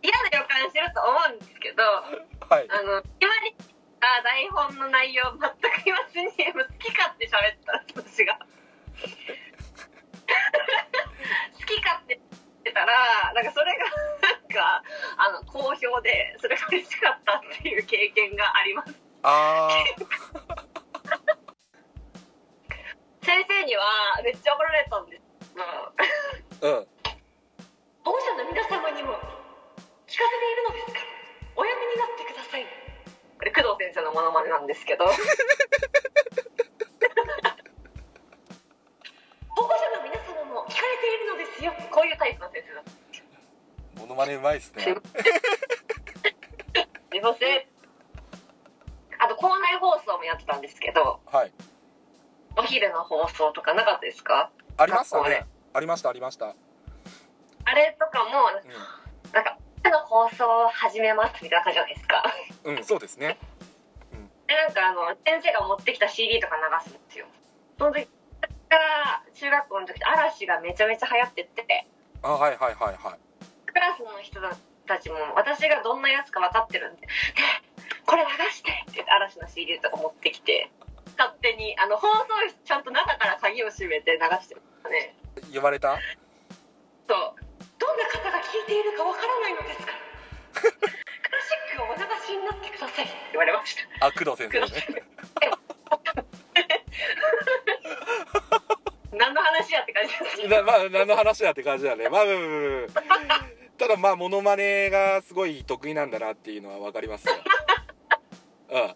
[0.00, 2.66] 嫌な予感してると思うんですけどはい。
[2.70, 3.54] あの決まり
[4.00, 6.34] あ台本の内容全く言わずに好
[6.78, 8.38] き勝手喋った私が。
[8.38, 8.46] 好
[11.66, 12.28] き勝手言っ
[12.64, 13.84] てたらなんかそれが
[14.22, 14.82] なんか
[15.16, 18.94] あの好評でそれが嬉しかったっていう経験があります。
[19.22, 19.68] あ
[23.22, 23.82] 先生には
[24.24, 25.22] めっちゃ怒られたんです
[26.62, 26.86] うん。
[28.04, 29.18] 保護者の皆様にも
[30.06, 30.78] 聞かせているの
[32.68, 32.77] な
[33.40, 35.04] んですけど。
[39.48, 41.72] 保護者の皆様も聞かれているのですよ。
[41.90, 42.82] こういうタイプの先生だ。
[43.98, 44.82] モノマネうまいっすね。
[47.10, 47.64] すいません。
[49.18, 51.20] あと校内放送もやってたんですけど。
[51.26, 51.52] はい。
[52.56, 54.50] お昼の放送とかなかったですか？
[54.76, 55.46] ありましたね。
[55.72, 56.54] ありましたありました。
[57.64, 58.50] あれとかも
[59.32, 62.24] なんか「の放送を始めます」みたいな感じじゃないですか
[62.68, 63.38] うん、うん、そうですね。
[64.46, 67.26] でなんかあの先生が持ってきた CD とか流すんですよ。
[67.78, 68.06] その時
[68.68, 71.86] から中学校の時嵐がめちゃめちゃ流行ってて。
[72.22, 73.18] あはいはいはいはい。
[73.66, 74.40] クラスの人
[74.86, 77.08] たちも私がどんなやつか分かってるんで「ね
[78.06, 80.70] これ流して」って言って嵐の CD とか持ってきて
[81.18, 85.14] 勝手にあの放送室ちゃんと中から鍵を閉めて流してましたね。
[85.52, 85.98] 言われた？
[87.08, 87.34] そう。
[87.78, 89.92] どんな方が聞いているか分からないのですか？
[92.34, 93.04] らクラシックをお流しになってください。
[93.04, 94.06] って言われました。
[94.06, 95.02] あ工藤先生ね。
[99.18, 102.08] 何の話やって感じですなまあ何の話だって感じだね。
[102.08, 103.44] まあまあまあまあまあ。
[103.78, 107.34] ただまあモノマネがすごい得意なんだなっていうのは分かりますよ。
[108.70, 108.94] うん。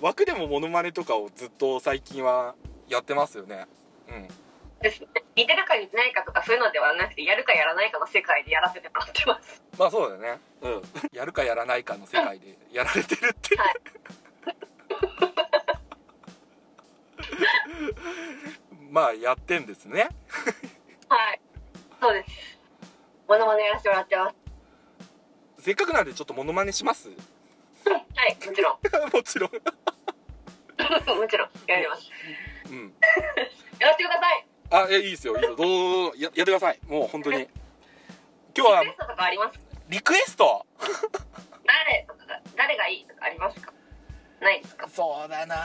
[0.00, 2.54] 枠でもモノマネとかをずっと最近は
[2.88, 3.66] やってますよね。
[4.08, 4.28] うん
[4.82, 5.08] ですね。
[5.36, 9.62] 似てるか似てないかとかそういうのではなくてやるかやらないかの世界でやらせてもらってます。
[9.78, 10.40] まあそうだよね。
[10.62, 10.82] うん。
[11.12, 13.30] やるかやらないかの世界でやられてる。
[13.30, 13.74] ってはい。
[18.90, 20.08] まあやってんですね。
[21.08, 21.40] はい。
[22.00, 22.58] そうです。
[23.28, 24.36] モノマネやらせてもらってます。
[25.64, 27.08] せっかくなんでちょっとモノマネします？
[27.08, 27.14] は
[28.26, 28.78] いもちろん。
[29.12, 29.50] もちろん。
[31.20, 31.50] もちろん。
[31.66, 32.10] やります。
[32.70, 32.94] うん。
[33.78, 35.34] やらせてくださいあえいいですよ。
[35.36, 35.56] いいですよ。
[35.56, 35.66] どう
[36.12, 36.78] ぞややってください。
[36.86, 37.48] もう本当に。
[38.56, 38.84] 今日は。
[38.84, 39.58] リクエストとかあります？
[39.88, 40.66] リクエスト？
[41.66, 43.72] 誰とかが誰がいいとかありますか？
[44.40, 44.88] ないですか？
[44.88, 45.56] そうだな。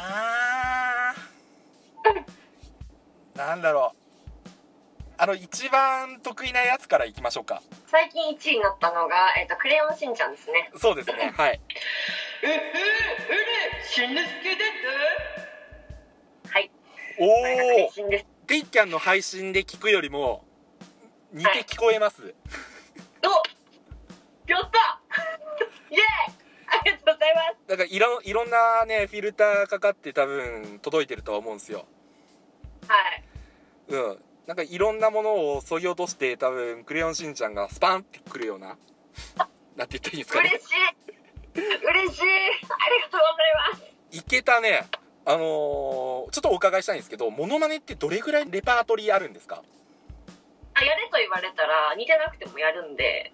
[3.36, 3.98] なんだろう。
[5.18, 7.62] あの一番得意なやつからいきましょうか。
[7.88, 10.72] 最近1位になったのが、えっとクレヨンしんちゃんですね。
[10.78, 11.32] そうですね。
[11.38, 11.62] はい。
[12.44, 12.74] ええ
[13.82, 14.63] えしんのすけで
[16.44, 16.50] す。
[16.52, 16.72] はい。
[17.20, 20.46] おお信ですデイキャンの配信で聞くよりも
[21.34, 22.22] 似て聞こえます、
[23.24, 23.28] お
[24.48, 25.02] やった。
[25.90, 26.36] イエーイ。
[26.68, 27.68] ありがとうございます。
[27.68, 31.86] だからいろいろんなねフィルターかかって多分届いてるとは思うんですよ。
[32.88, 33.24] はい。
[33.90, 34.18] うん。
[34.46, 38.78] なんかいろんなものを削ぎ落として多分クレヨンしんちゃんがスパンってくるような
[39.76, 40.50] なんて言ったらいいんですかね。
[40.50, 40.76] 嬉しい。
[41.56, 42.24] 嬉しい。
[42.24, 44.18] ありがとうございます。
[44.18, 44.88] いけたね
[45.26, 49.64] あのーちょっとお伺いしたいんですけどモノマネってどれぐらいレパートリーあるんですか？
[50.74, 53.32] あやれと言われたら似てなくてもやるんで。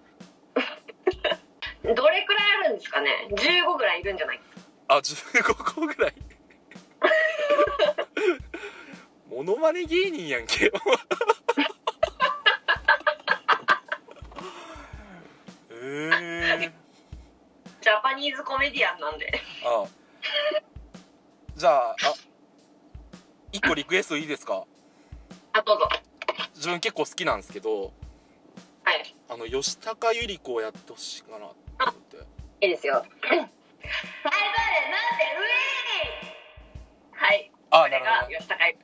[1.82, 4.40] どれくらいあるんですかね？15ぐらいいるんじゃない？
[4.88, 6.14] あ15個ぐらい？
[9.28, 10.70] モノマネ芸人やんけ。
[15.70, 16.60] えー、
[17.80, 19.32] ジャパニーズコメディアンなんで。
[19.64, 19.84] あ
[21.62, 21.94] じゃああ
[23.52, 24.64] 1個リクエストいいですか？
[25.52, 25.88] あどうぞ。
[26.56, 27.92] 自分結構好きなんですけど
[28.82, 29.14] はい。
[29.28, 32.16] あの吉高由里子をやってほしいかなと思って。
[32.66, 32.94] いいですよ。
[37.12, 38.32] はいあなるほど。
[38.32, 38.76] が吉高由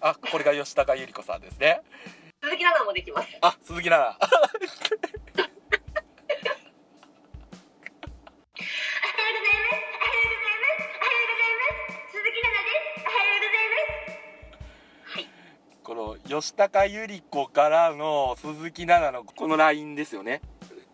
[0.00, 1.82] あこれが吉高由里子さんですね。
[2.42, 3.28] 鈴木奈々もできます。
[3.42, 5.21] あ鈴木奈々
[16.40, 20.40] 吉高由里子からの鈴木奈々のこのラインですよね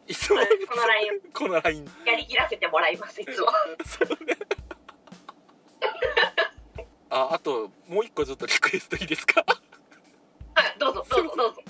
[0.07, 3.20] いつもこのライン このラインやりきらせてもらいます。
[3.20, 3.47] いつも。
[7.11, 9.45] ああともう一個ちょっとリクエストいいですか？
[10.55, 10.78] はい。
[10.78, 11.62] どうぞどうぞどうぞ。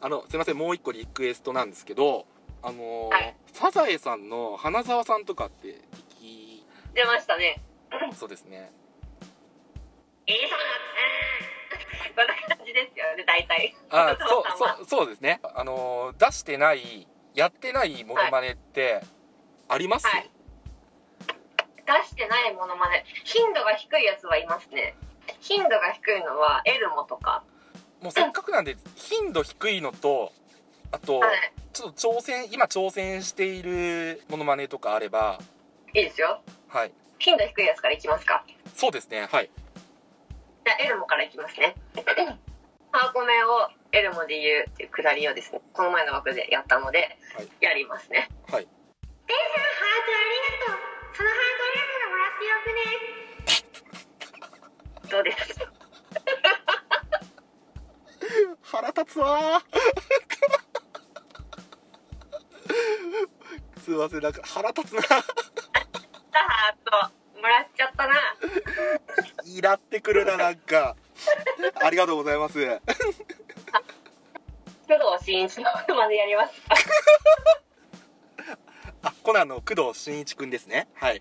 [0.00, 2.26] あのすいませんもう一個リクエストなんですけど
[2.62, 5.80] あのーはいサザエさんの花澤さんとかって
[6.20, 6.62] 聞
[6.94, 7.60] 出ましたね。
[8.10, 8.72] きそうですね
[10.26, 10.58] いいさん。
[12.14, 12.34] こんな
[12.70, 13.24] 感じですよね。
[13.26, 13.74] 大体。
[13.90, 19.02] あそうそうそうですねあのー出してないやってないモノマネって
[19.68, 20.30] あります、はい
[21.86, 24.94] 出してないものまで頻度が低いやつはいますね。
[25.40, 27.42] 頻度が低いのはエルモとか。
[28.00, 30.32] もうせっかくなんで頻度低いのと
[30.92, 31.52] あとはい。
[31.72, 35.40] ちょっと挑戦今挑戦しているモノマネとかあれば
[35.92, 36.40] いいですよ。
[36.68, 38.44] はい頻度低いやつからいきますか。
[38.76, 39.50] そうですねはい
[40.64, 41.74] じゃあエルモからいきますね。
[42.92, 48.28] ハーコメをエルモで言うっていうくだりをですねこの前の枠でやったので、はい、やりますね。
[48.50, 48.64] はい。
[49.26, 50.76] ベンさハートありがとう。
[51.16, 52.90] そのハートレートがもらってよくね。
[55.10, 55.58] どうです？
[58.62, 59.62] 腹立つわ
[63.82, 66.74] すいませんなんか腹立つな ハー
[67.08, 67.20] ト。
[67.40, 68.14] もらっちゃったな。
[69.46, 70.94] イラってくるななんか。
[71.82, 72.54] ありがとうございます。
[74.86, 76.60] 工藤新一のまでやります。
[76.62, 76.74] か
[79.10, 80.88] あコナンの工藤新一くんですね。
[80.94, 81.20] はい。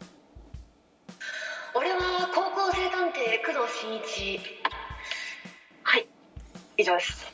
[1.76, 4.40] 俺は高校生探偵工藤新一。
[5.84, 6.08] はい。
[6.78, 7.26] 以上です。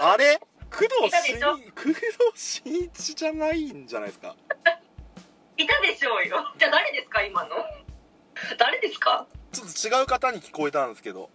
[0.00, 0.38] あれ？
[0.70, 1.56] 工藤新しょ？
[1.56, 1.96] 工藤
[2.34, 4.36] 新一じゃないんじゃないですか？
[5.56, 6.52] いたでしょうよ。
[6.56, 7.22] じゃあ誰ですか？
[7.24, 7.56] 今の。
[8.56, 9.26] 誰ですか？
[9.52, 11.30] ちょっと違う方に聞こえたんですけど。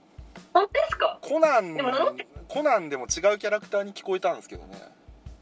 [0.54, 1.20] 本当ですか？
[1.22, 2.28] コナンでも名乗って。
[2.48, 4.78] コナンでも違うキャラクターに聞こえたんですけどね。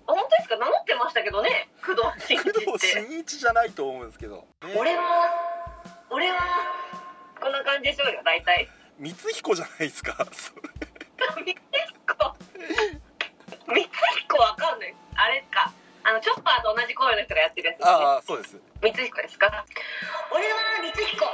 [0.08, 0.58] あ本当ですか？
[0.58, 1.70] 名乗ってましたけどね。
[1.86, 5.04] 工藤新一工藤新一じゃないと思うんですけど、ね、俺は
[6.10, 6.38] 俺は
[7.40, 8.70] こんな感じでしょうよ大体。
[9.02, 10.14] 光彦じゃないですか？
[10.14, 11.56] 光彦？
[13.66, 14.38] 光彦？
[14.38, 14.96] わかんない。
[15.16, 15.74] あれか。
[16.04, 17.86] あのチョッパーと同じ声の人がやってるやつね。
[17.86, 18.58] ああそうです。
[18.82, 19.66] 光彦ですか？
[20.34, 21.26] 俺は光彦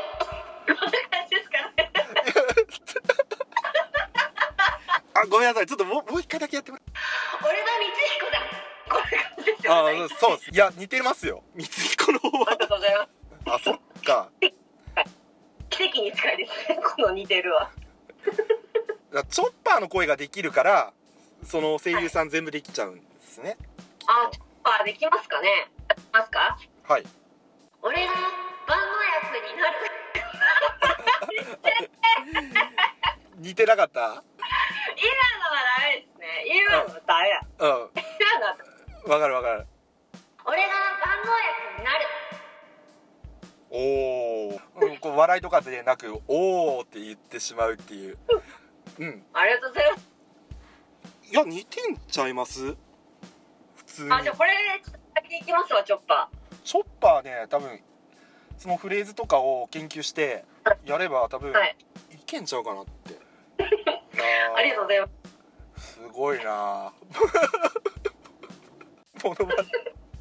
[5.21, 5.65] あごめんなさい。
[5.65, 6.83] ちょっともうもう一回だけやってもら
[7.41, 8.39] 俺は光彦だ。
[8.89, 9.81] こんな感じですよあ
[10.19, 10.51] そうです。
[10.51, 11.43] いや似てますよ。
[11.57, 13.07] 光彦の方ありがとうございま
[13.45, 13.49] す。
[13.49, 14.29] はあそっか。
[15.69, 17.69] 奇跡に近いですねこの似てるわ
[18.25, 18.43] だか
[19.11, 20.93] らチョッパーの声ができるから
[21.43, 23.57] その声優さん全部できちゃうんですね。
[24.07, 25.69] あチョッパーできますかね。
[25.89, 26.57] できますか？
[26.87, 27.03] はい。
[27.81, 28.13] 俺が
[28.67, 28.83] 万能
[29.29, 29.75] 薬になる
[33.37, 33.99] 似てなかった？
[33.99, 34.23] 今のは
[35.77, 36.25] ダメですね。
[36.47, 37.41] 今のはダメだ。
[37.59, 37.89] うん。
[37.93, 39.67] 今のはわかるわかる。
[40.45, 40.67] 俺が
[41.05, 42.05] 万能薬になる。
[43.69, 43.75] お
[44.47, 48.17] お、うん、こう笑いとかでなく「おお」って言ってしまうっていう。
[48.97, 49.25] うん。
[49.33, 50.09] ありがとうございます。
[51.29, 52.75] いや似てんちゃいます？
[53.75, 54.13] 普通に。
[54.13, 54.51] あじゃあこれ
[54.83, 56.29] ちょっと先に行きますわチョッパ
[56.63, 57.79] チョッパーね多分
[58.57, 60.45] そのフレーズとかを研究して
[60.85, 61.75] やれば多分ーはい。
[62.13, 63.19] いけんちゃうかなって
[64.55, 65.27] ありがとうございます
[65.77, 66.91] すごいな。
[69.23, 69.63] モノマネ。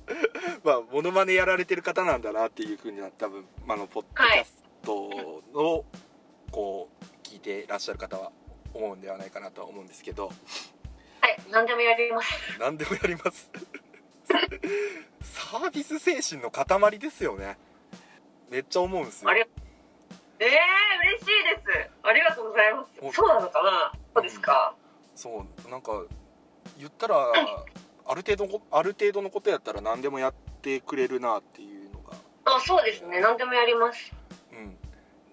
[0.64, 5.84] まあモノマネやられてる方なんだなっていうふうには多分、まあ、あのポッドキャストの
[6.50, 8.32] こう聞いてらっしゃる方は
[8.72, 10.28] 思うんではないかなとは思うんですけど。
[10.28, 12.58] はい何でもやります。
[12.58, 13.50] 何でもやります。
[15.22, 17.58] サービス精神の塊ですよね。
[18.50, 19.30] めっちゃ思うんですよ。
[19.30, 19.46] ありが
[20.38, 21.26] えー、嬉しい
[21.56, 21.90] です。
[22.02, 23.10] ありがとうございまお。
[23.10, 23.92] すそうなのかな？
[24.14, 24.74] そうですか？
[25.14, 25.92] そうなんか
[26.78, 27.16] 言ったら
[28.08, 32.14] ある程度ある程度のことやったら何でもやってくれるなっていうのが。
[32.44, 33.20] あそうですね。
[33.20, 34.12] 何でもやります。
[34.52, 34.76] うん。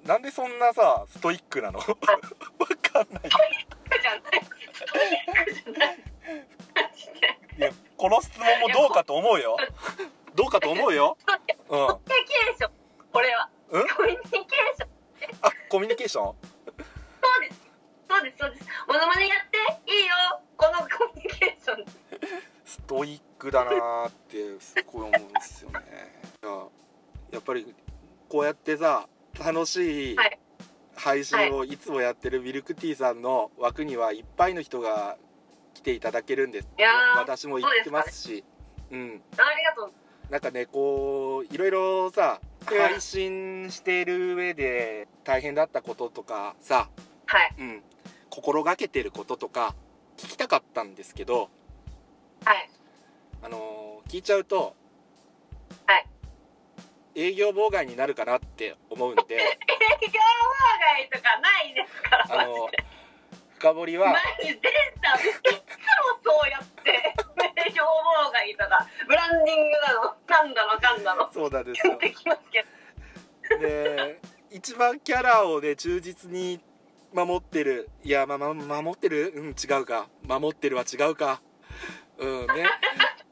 [0.07, 1.79] なんでそんなさストイックなの？
[1.79, 3.27] わかんない。
[3.27, 4.21] いストイックじゃない。
[6.75, 7.27] マジで
[7.57, 7.61] い。
[7.61, 9.57] やこの質問もどうかと思うよ。
[10.35, 11.17] どうかと思うよ。
[11.27, 11.37] うん。
[11.67, 12.71] コミュニケーション。
[13.11, 13.49] これは。
[13.69, 13.87] うん？
[13.89, 14.41] コミュニケー
[14.75, 14.89] ション
[15.41, 16.23] あコミュニケーション？
[16.25, 16.33] そ
[16.71, 17.61] うです。
[18.09, 18.67] そうですそうです。
[18.87, 19.57] モノマネやって
[19.91, 20.13] いいよ。
[20.57, 21.85] このコミュニケーション。
[22.65, 25.79] ストイックだなーってすごい思うんですよね。
[26.43, 26.51] いや
[27.31, 27.73] やっぱり
[28.29, 29.07] こうやってさ
[29.39, 30.39] 楽しいはい。
[30.95, 31.77] 配信をい。
[31.77, 35.17] つもやってるミルクティーさんの枠にはいっぱいの人が
[35.73, 36.67] 来ていただけるんです。
[37.17, 38.43] 私も言ってますし。
[38.91, 39.21] うん。
[39.37, 39.91] ありがとう
[40.33, 46.89] なんかねこういろいろさうん配信している上で大変だったこととかさ、
[47.27, 47.53] はい。
[47.59, 47.83] うん、
[48.31, 49.75] 心がけてることとか
[50.17, 51.51] 聞きたかったんですけど
[52.43, 52.69] はい。
[53.43, 54.75] あのー聞いちゃうと、
[55.85, 56.05] はい。
[57.15, 59.21] 営業妨害になるかなって思うんで。
[59.37, 59.53] 営業妨
[60.95, 62.69] 害とかないですからあの
[63.63, 64.11] 深掘りは。
[64.11, 64.59] マジで
[65.01, 65.61] さいつも
[66.21, 66.91] そうやって
[67.65, 71.31] 営業妨害とかブランディングなのなんだのかんだの。
[71.31, 71.97] そうなんですよ。
[72.01, 72.65] 言ってきますけ
[73.55, 73.61] ど。
[73.61, 74.19] で
[74.51, 76.59] 一番キャラをね忠実に
[77.13, 77.89] 守ってる。
[78.03, 79.31] いやまあま守ってる？
[79.33, 80.09] うん違うか。
[80.27, 81.41] 守ってるは違うか。
[82.17, 82.65] うんね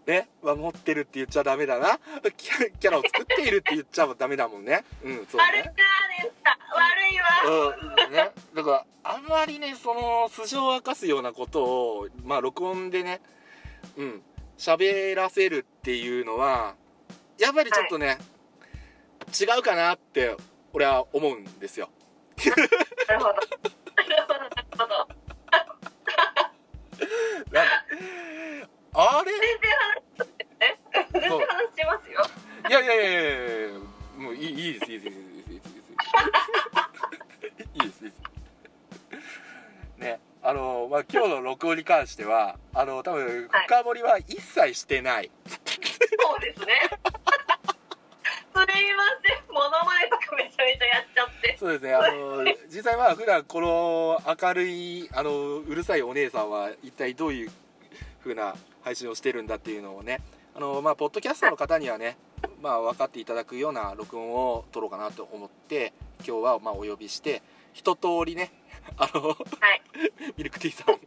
[0.08, 2.00] ね守ってるって言っちゃダメだな。
[2.36, 4.84] キャキャラを作っているって言っちゃダメだもんね。
[5.04, 5.76] うんそう悪かね
[6.74, 7.76] 悪いわ。
[8.08, 8.32] うんね。
[8.56, 13.22] だからあんまりねその素性を明かすようなことをまあ録音でね
[13.98, 14.22] うん
[14.58, 16.76] 喋らせるっていうのは
[17.40, 18.20] やっぱりちょっとね、
[19.30, 20.38] 違うかなって
[20.74, 21.90] 俺は思うんですよ。
[23.10, 23.34] なるほど。
[23.34, 23.48] なる
[24.28, 24.86] ほどなるほど。
[27.52, 27.72] なんで
[28.94, 29.32] あれ？
[31.14, 31.42] 全然話し
[31.86, 32.26] ますよ。
[32.70, 33.20] いやいやいやいや
[33.70, 33.72] い
[34.18, 35.52] もういいいいですいいですいいです。
[35.52, 35.72] いいですい
[37.78, 38.04] いです。
[38.04, 39.56] いいで
[39.96, 45.58] すねあのまあ今日の録音に関してはあの多分深掘りは一切してない、はい、そ
[46.38, 46.82] うですね。
[48.52, 48.64] すみ
[48.94, 51.56] ませんモノマネとかめちゃめちゃやっちゃって。
[51.58, 57.52] そうですねあの実際は普段この明るいあのうるさいお姉さんは一体どういう
[58.20, 60.22] ふうな配信をしてるんだっていうのをね
[60.56, 62.18] あのまあポッドキャストの方にはね
[62.62, 65.94] まあ分かっていただくような録音を撮ろうかなと思って
[66.26, 67.42] 今日はまあお呼びして
[67.74, 68.52] 一通りね
[68.98, 69.82] あのはい。
[70.38, 71.02] ミルクティーさんはい。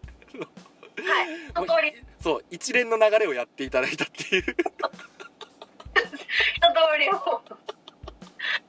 [1.51, 2.03] 一通り。
[2.21, 4.43] そう一連の流れをやっていただいたっていう。
[4.43, 4.57] 一通
[6.99, 7.43] りもう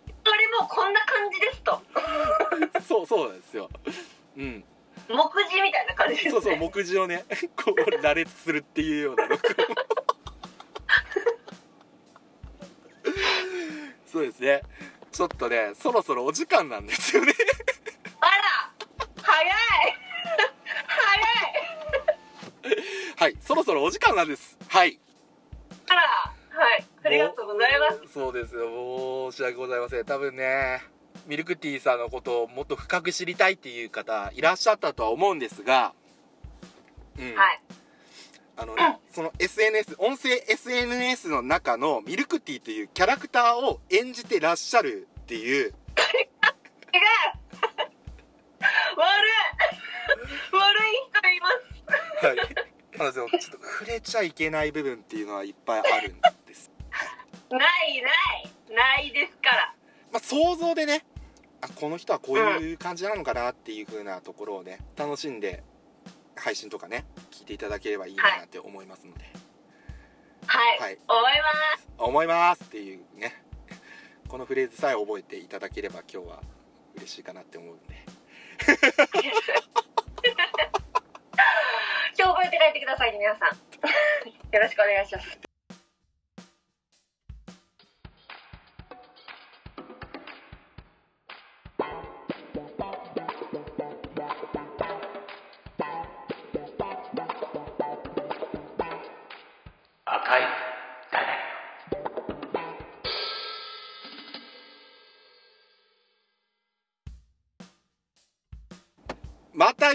[0.07, 1.81] 一通りもうこんな感じですと。
[2.81, 3.69] そうそうなんですよ。
[4.37, 4.63] うん
[5.09, 6.31] 目次みたいな感じですね。
[6.31, 7.25] そうそう目次をね
[7.55, 9.27] こう羅列するっていうような
[14.11, 14.61] そうですね。
[15.11, 17.33] ちょっとねそろそろお時間なんですよね。
[18.19, 18.33] あら
[19.21, 19.47] 早い。
[20.87, 22.83] 早い。
[23.17, 24.57] はいそろそろお時間なんです。
[24.67, 24.99] はい。
[25.89, 26.85] あらはい。
[27.03, 28.13] ありがとうございます。
[28.13, 29.29] そうですよ。
[29.31, 30.05] 申し訳ございません。
[30.05, 30.94] 多分ね
[31.27, 35.93] ミルクティーさんのことをもっと深く知りたいっていう方いらっしゃったとは思うんですが
[37.17, 37.61] うん、はい。
[38.57, 45.65] あのね、 その SNS 音声 SNS の中のミルクティーというキャラクターを演じてらっしゃるっていう。
[45.65, 45.73] 違 う
[48.97, 49.31] 悪い。
[50.51, 51.49] 悪い人いま
[52.19, 52.25] す。
[52.25, 52.37] はい。
[52.97, 56.71] なんでちょっと触れちゃいけない部分っていうのはいっぱいあるんです。
[57.51, 58.51] ないない。
[58.73, 59.74] ないですから
[60.15, 61.03] まあ想像でね
[61.59, 65.61] あこの人はこういう感じなのかなっていう風なところをね楽しんで
[66.37, 69.25] 配信とかね聞いていただければいいなって思いますので、
[70.47, 70.97] はい、はい。
[71.07, 71.87] 思います。
[71.97, 73.43] 思いますっていうね。
[74.29, 76.41] このフレーズさえ覚えていただければ今日は
[76.95, 77.95] 嬉しいかなって思うんで。
[82.17, 83.49] 今日覚えて帰ってくださいね皆さん。
[84.55, 85.44] よろしくお願いします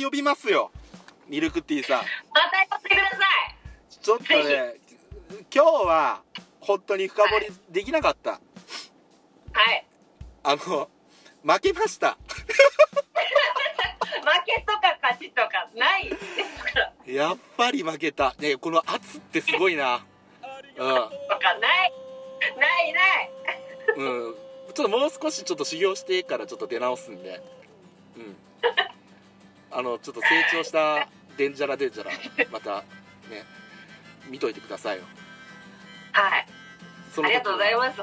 [0.02, 0.70] 呼びますよ。
[1.28, 1.98] ミルクティーさん。
[1.98, 2.04] ま
[2.50, 3.20] たやってください。
[4.02, 4.74] ちょっとね
[5.54, 6.22] 今日は
[6.60, 8.32] 本当に深掘りできなかった。
[8.32, 8.40] は
[9.72, 9.86] い。
[10.42, 10.88] あの
[11.44, 12.16] 負けました。
[12.28, 12.36] 負
[14.46, 16.08] けとか勝ちとかない。
[16.08, 16.20] です
[16.64, 18.34] からやっぱり負けた。
[18.38, 20.04] ねこの圧ってすごいな。
[20.76, 21.10] とか
[21.58, 21.92] ない。
[22.56, 23.30] ないない。
[23.96, 24.34] うんうん。
[24.74, 27.42] ちょっともう少しちょっと修行してからちょっと出直すんで。
[28.16, 28.36] うん
[29.72, 32.10] あのちょっと成長したデンジャラデンジャラ
[32.50, 32.78] また
[33.30, 33.44] ね
[34.28, 35.02] 見といてくださいよ。
[36.12, 36.46] はい。
[37.22, 38.00] ありがとうございます。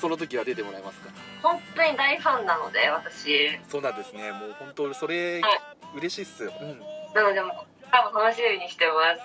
[0.00, 1.08] その時は出てもらえますか？
[1.08, 3.50] ら本当に大ファンなので私。
[3.68, 4.30] そうなんですね。
[4.32, 5.60] もう本当それはい。
[5.96, 6.80] 嬉しいっすよ、うん、
[7.14, 9.20] なのでもう多分楽しみにしてます。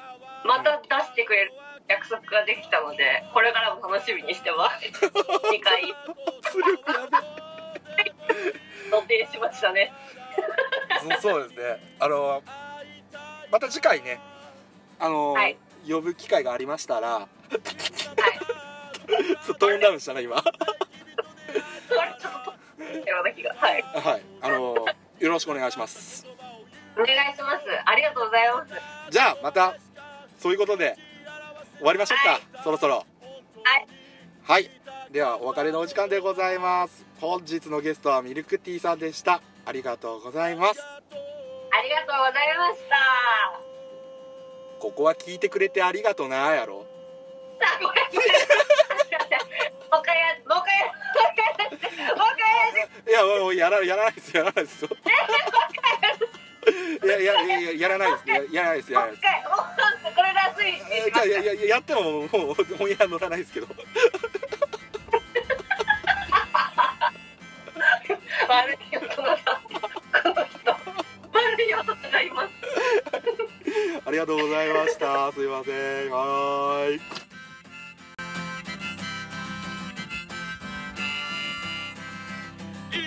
[0.47, 1.53] また出してくれる
[1.87, 4.85] 約束ができたのでこれからも楽しみにしてます。
[5.09, 5.83] 2回。
[6.45, 7.17] 圧力やべ。
[8.91, 9.91] 予定しましたね
[11.21, 11.95] そそうですね。
[11.99, 12.43] あの
[13.51, 14.19] また次回ね
[14.99, 15.57] あの、はい。
[15.87, 17.27] 呼ぶ機会がありましたら
[19.45, 20.35] そうトーンダウンしたな今。
[20.35, 20.43] は
[23.77, 24.21] いはい。
[24.41, 24.85] あの
[25.19, 26.25] よろしくお願いします。
[26.97, 27.65] お願いします。
[27.85, 28.73] ありがとうございます。
[29.11, 29.75] じゃあまた
[30.37, 30.97] そういうことで
[31.77, 32.41] 終わりましょうか、はい。
[32.63, 32.95] そろそろ。
[32.95, 33.03] は
[33.77, 33.87] い。
[34.43, 34.69] はい。
[35.11, 37.05] ではお別れのお時間でございます。
[37.19, 40.81] 本日のゲストはミルクティーさんでしたありがとうございます。
[40.81, 40.99] あ
[41.83, 42.97] りがとうございました。
[44.79, 46.87] ここは聞いてくれてありがとうなやろ。
[47.61, 48.31] あごめんごめんすい。
[48.31, 49.37] ません
[49.91, 50.89] もう一回やもう一回や
[52.17, 52.49] もう一回
[53.13, 54.81] やいやもうやらやらないですやらないです。
[54.85, 54.89] よ
[57.03, 58.27] いやいやいややらないです。
[58.27, 59.21] ややらないですやらないです。
[59.21, 63.67] これラスイにしいやいやいややってももうもうオンエア乗らないですけど
[68.47, 69.37] 悪い大人だ
[70.23, 72.49] この人悪い大人がいます。
[74.05, 75.31] ありがとうございました。
[75.31, 75.71] すいませ
[76.07, 76.11] ん。
[76.11, 77.01] はーい。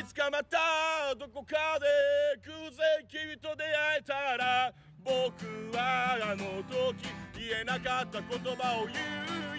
[0.00, 1.86] いつかまたどこかで
[2.46, 4.72] 偶然君と出会えたら
[5.04, 8.94] 僕はあの時言えなかった言葉を言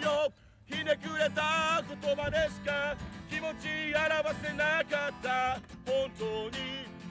[0.00, 0.32] よ。
[0.66, 2.96] ひねくれた言葉でしか？
[3.44, 5.60] 持ち表せなかった。
[5.84, 6.56] 本当に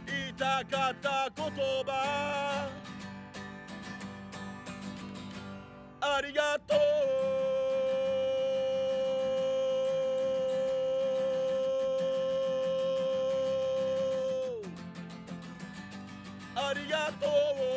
[0.08, 1.46] 言いたかった言
[1.86, 2.68] 葉。
[6.02, 6.80] ありがとう。
[16.56, 17.73] ありがとう。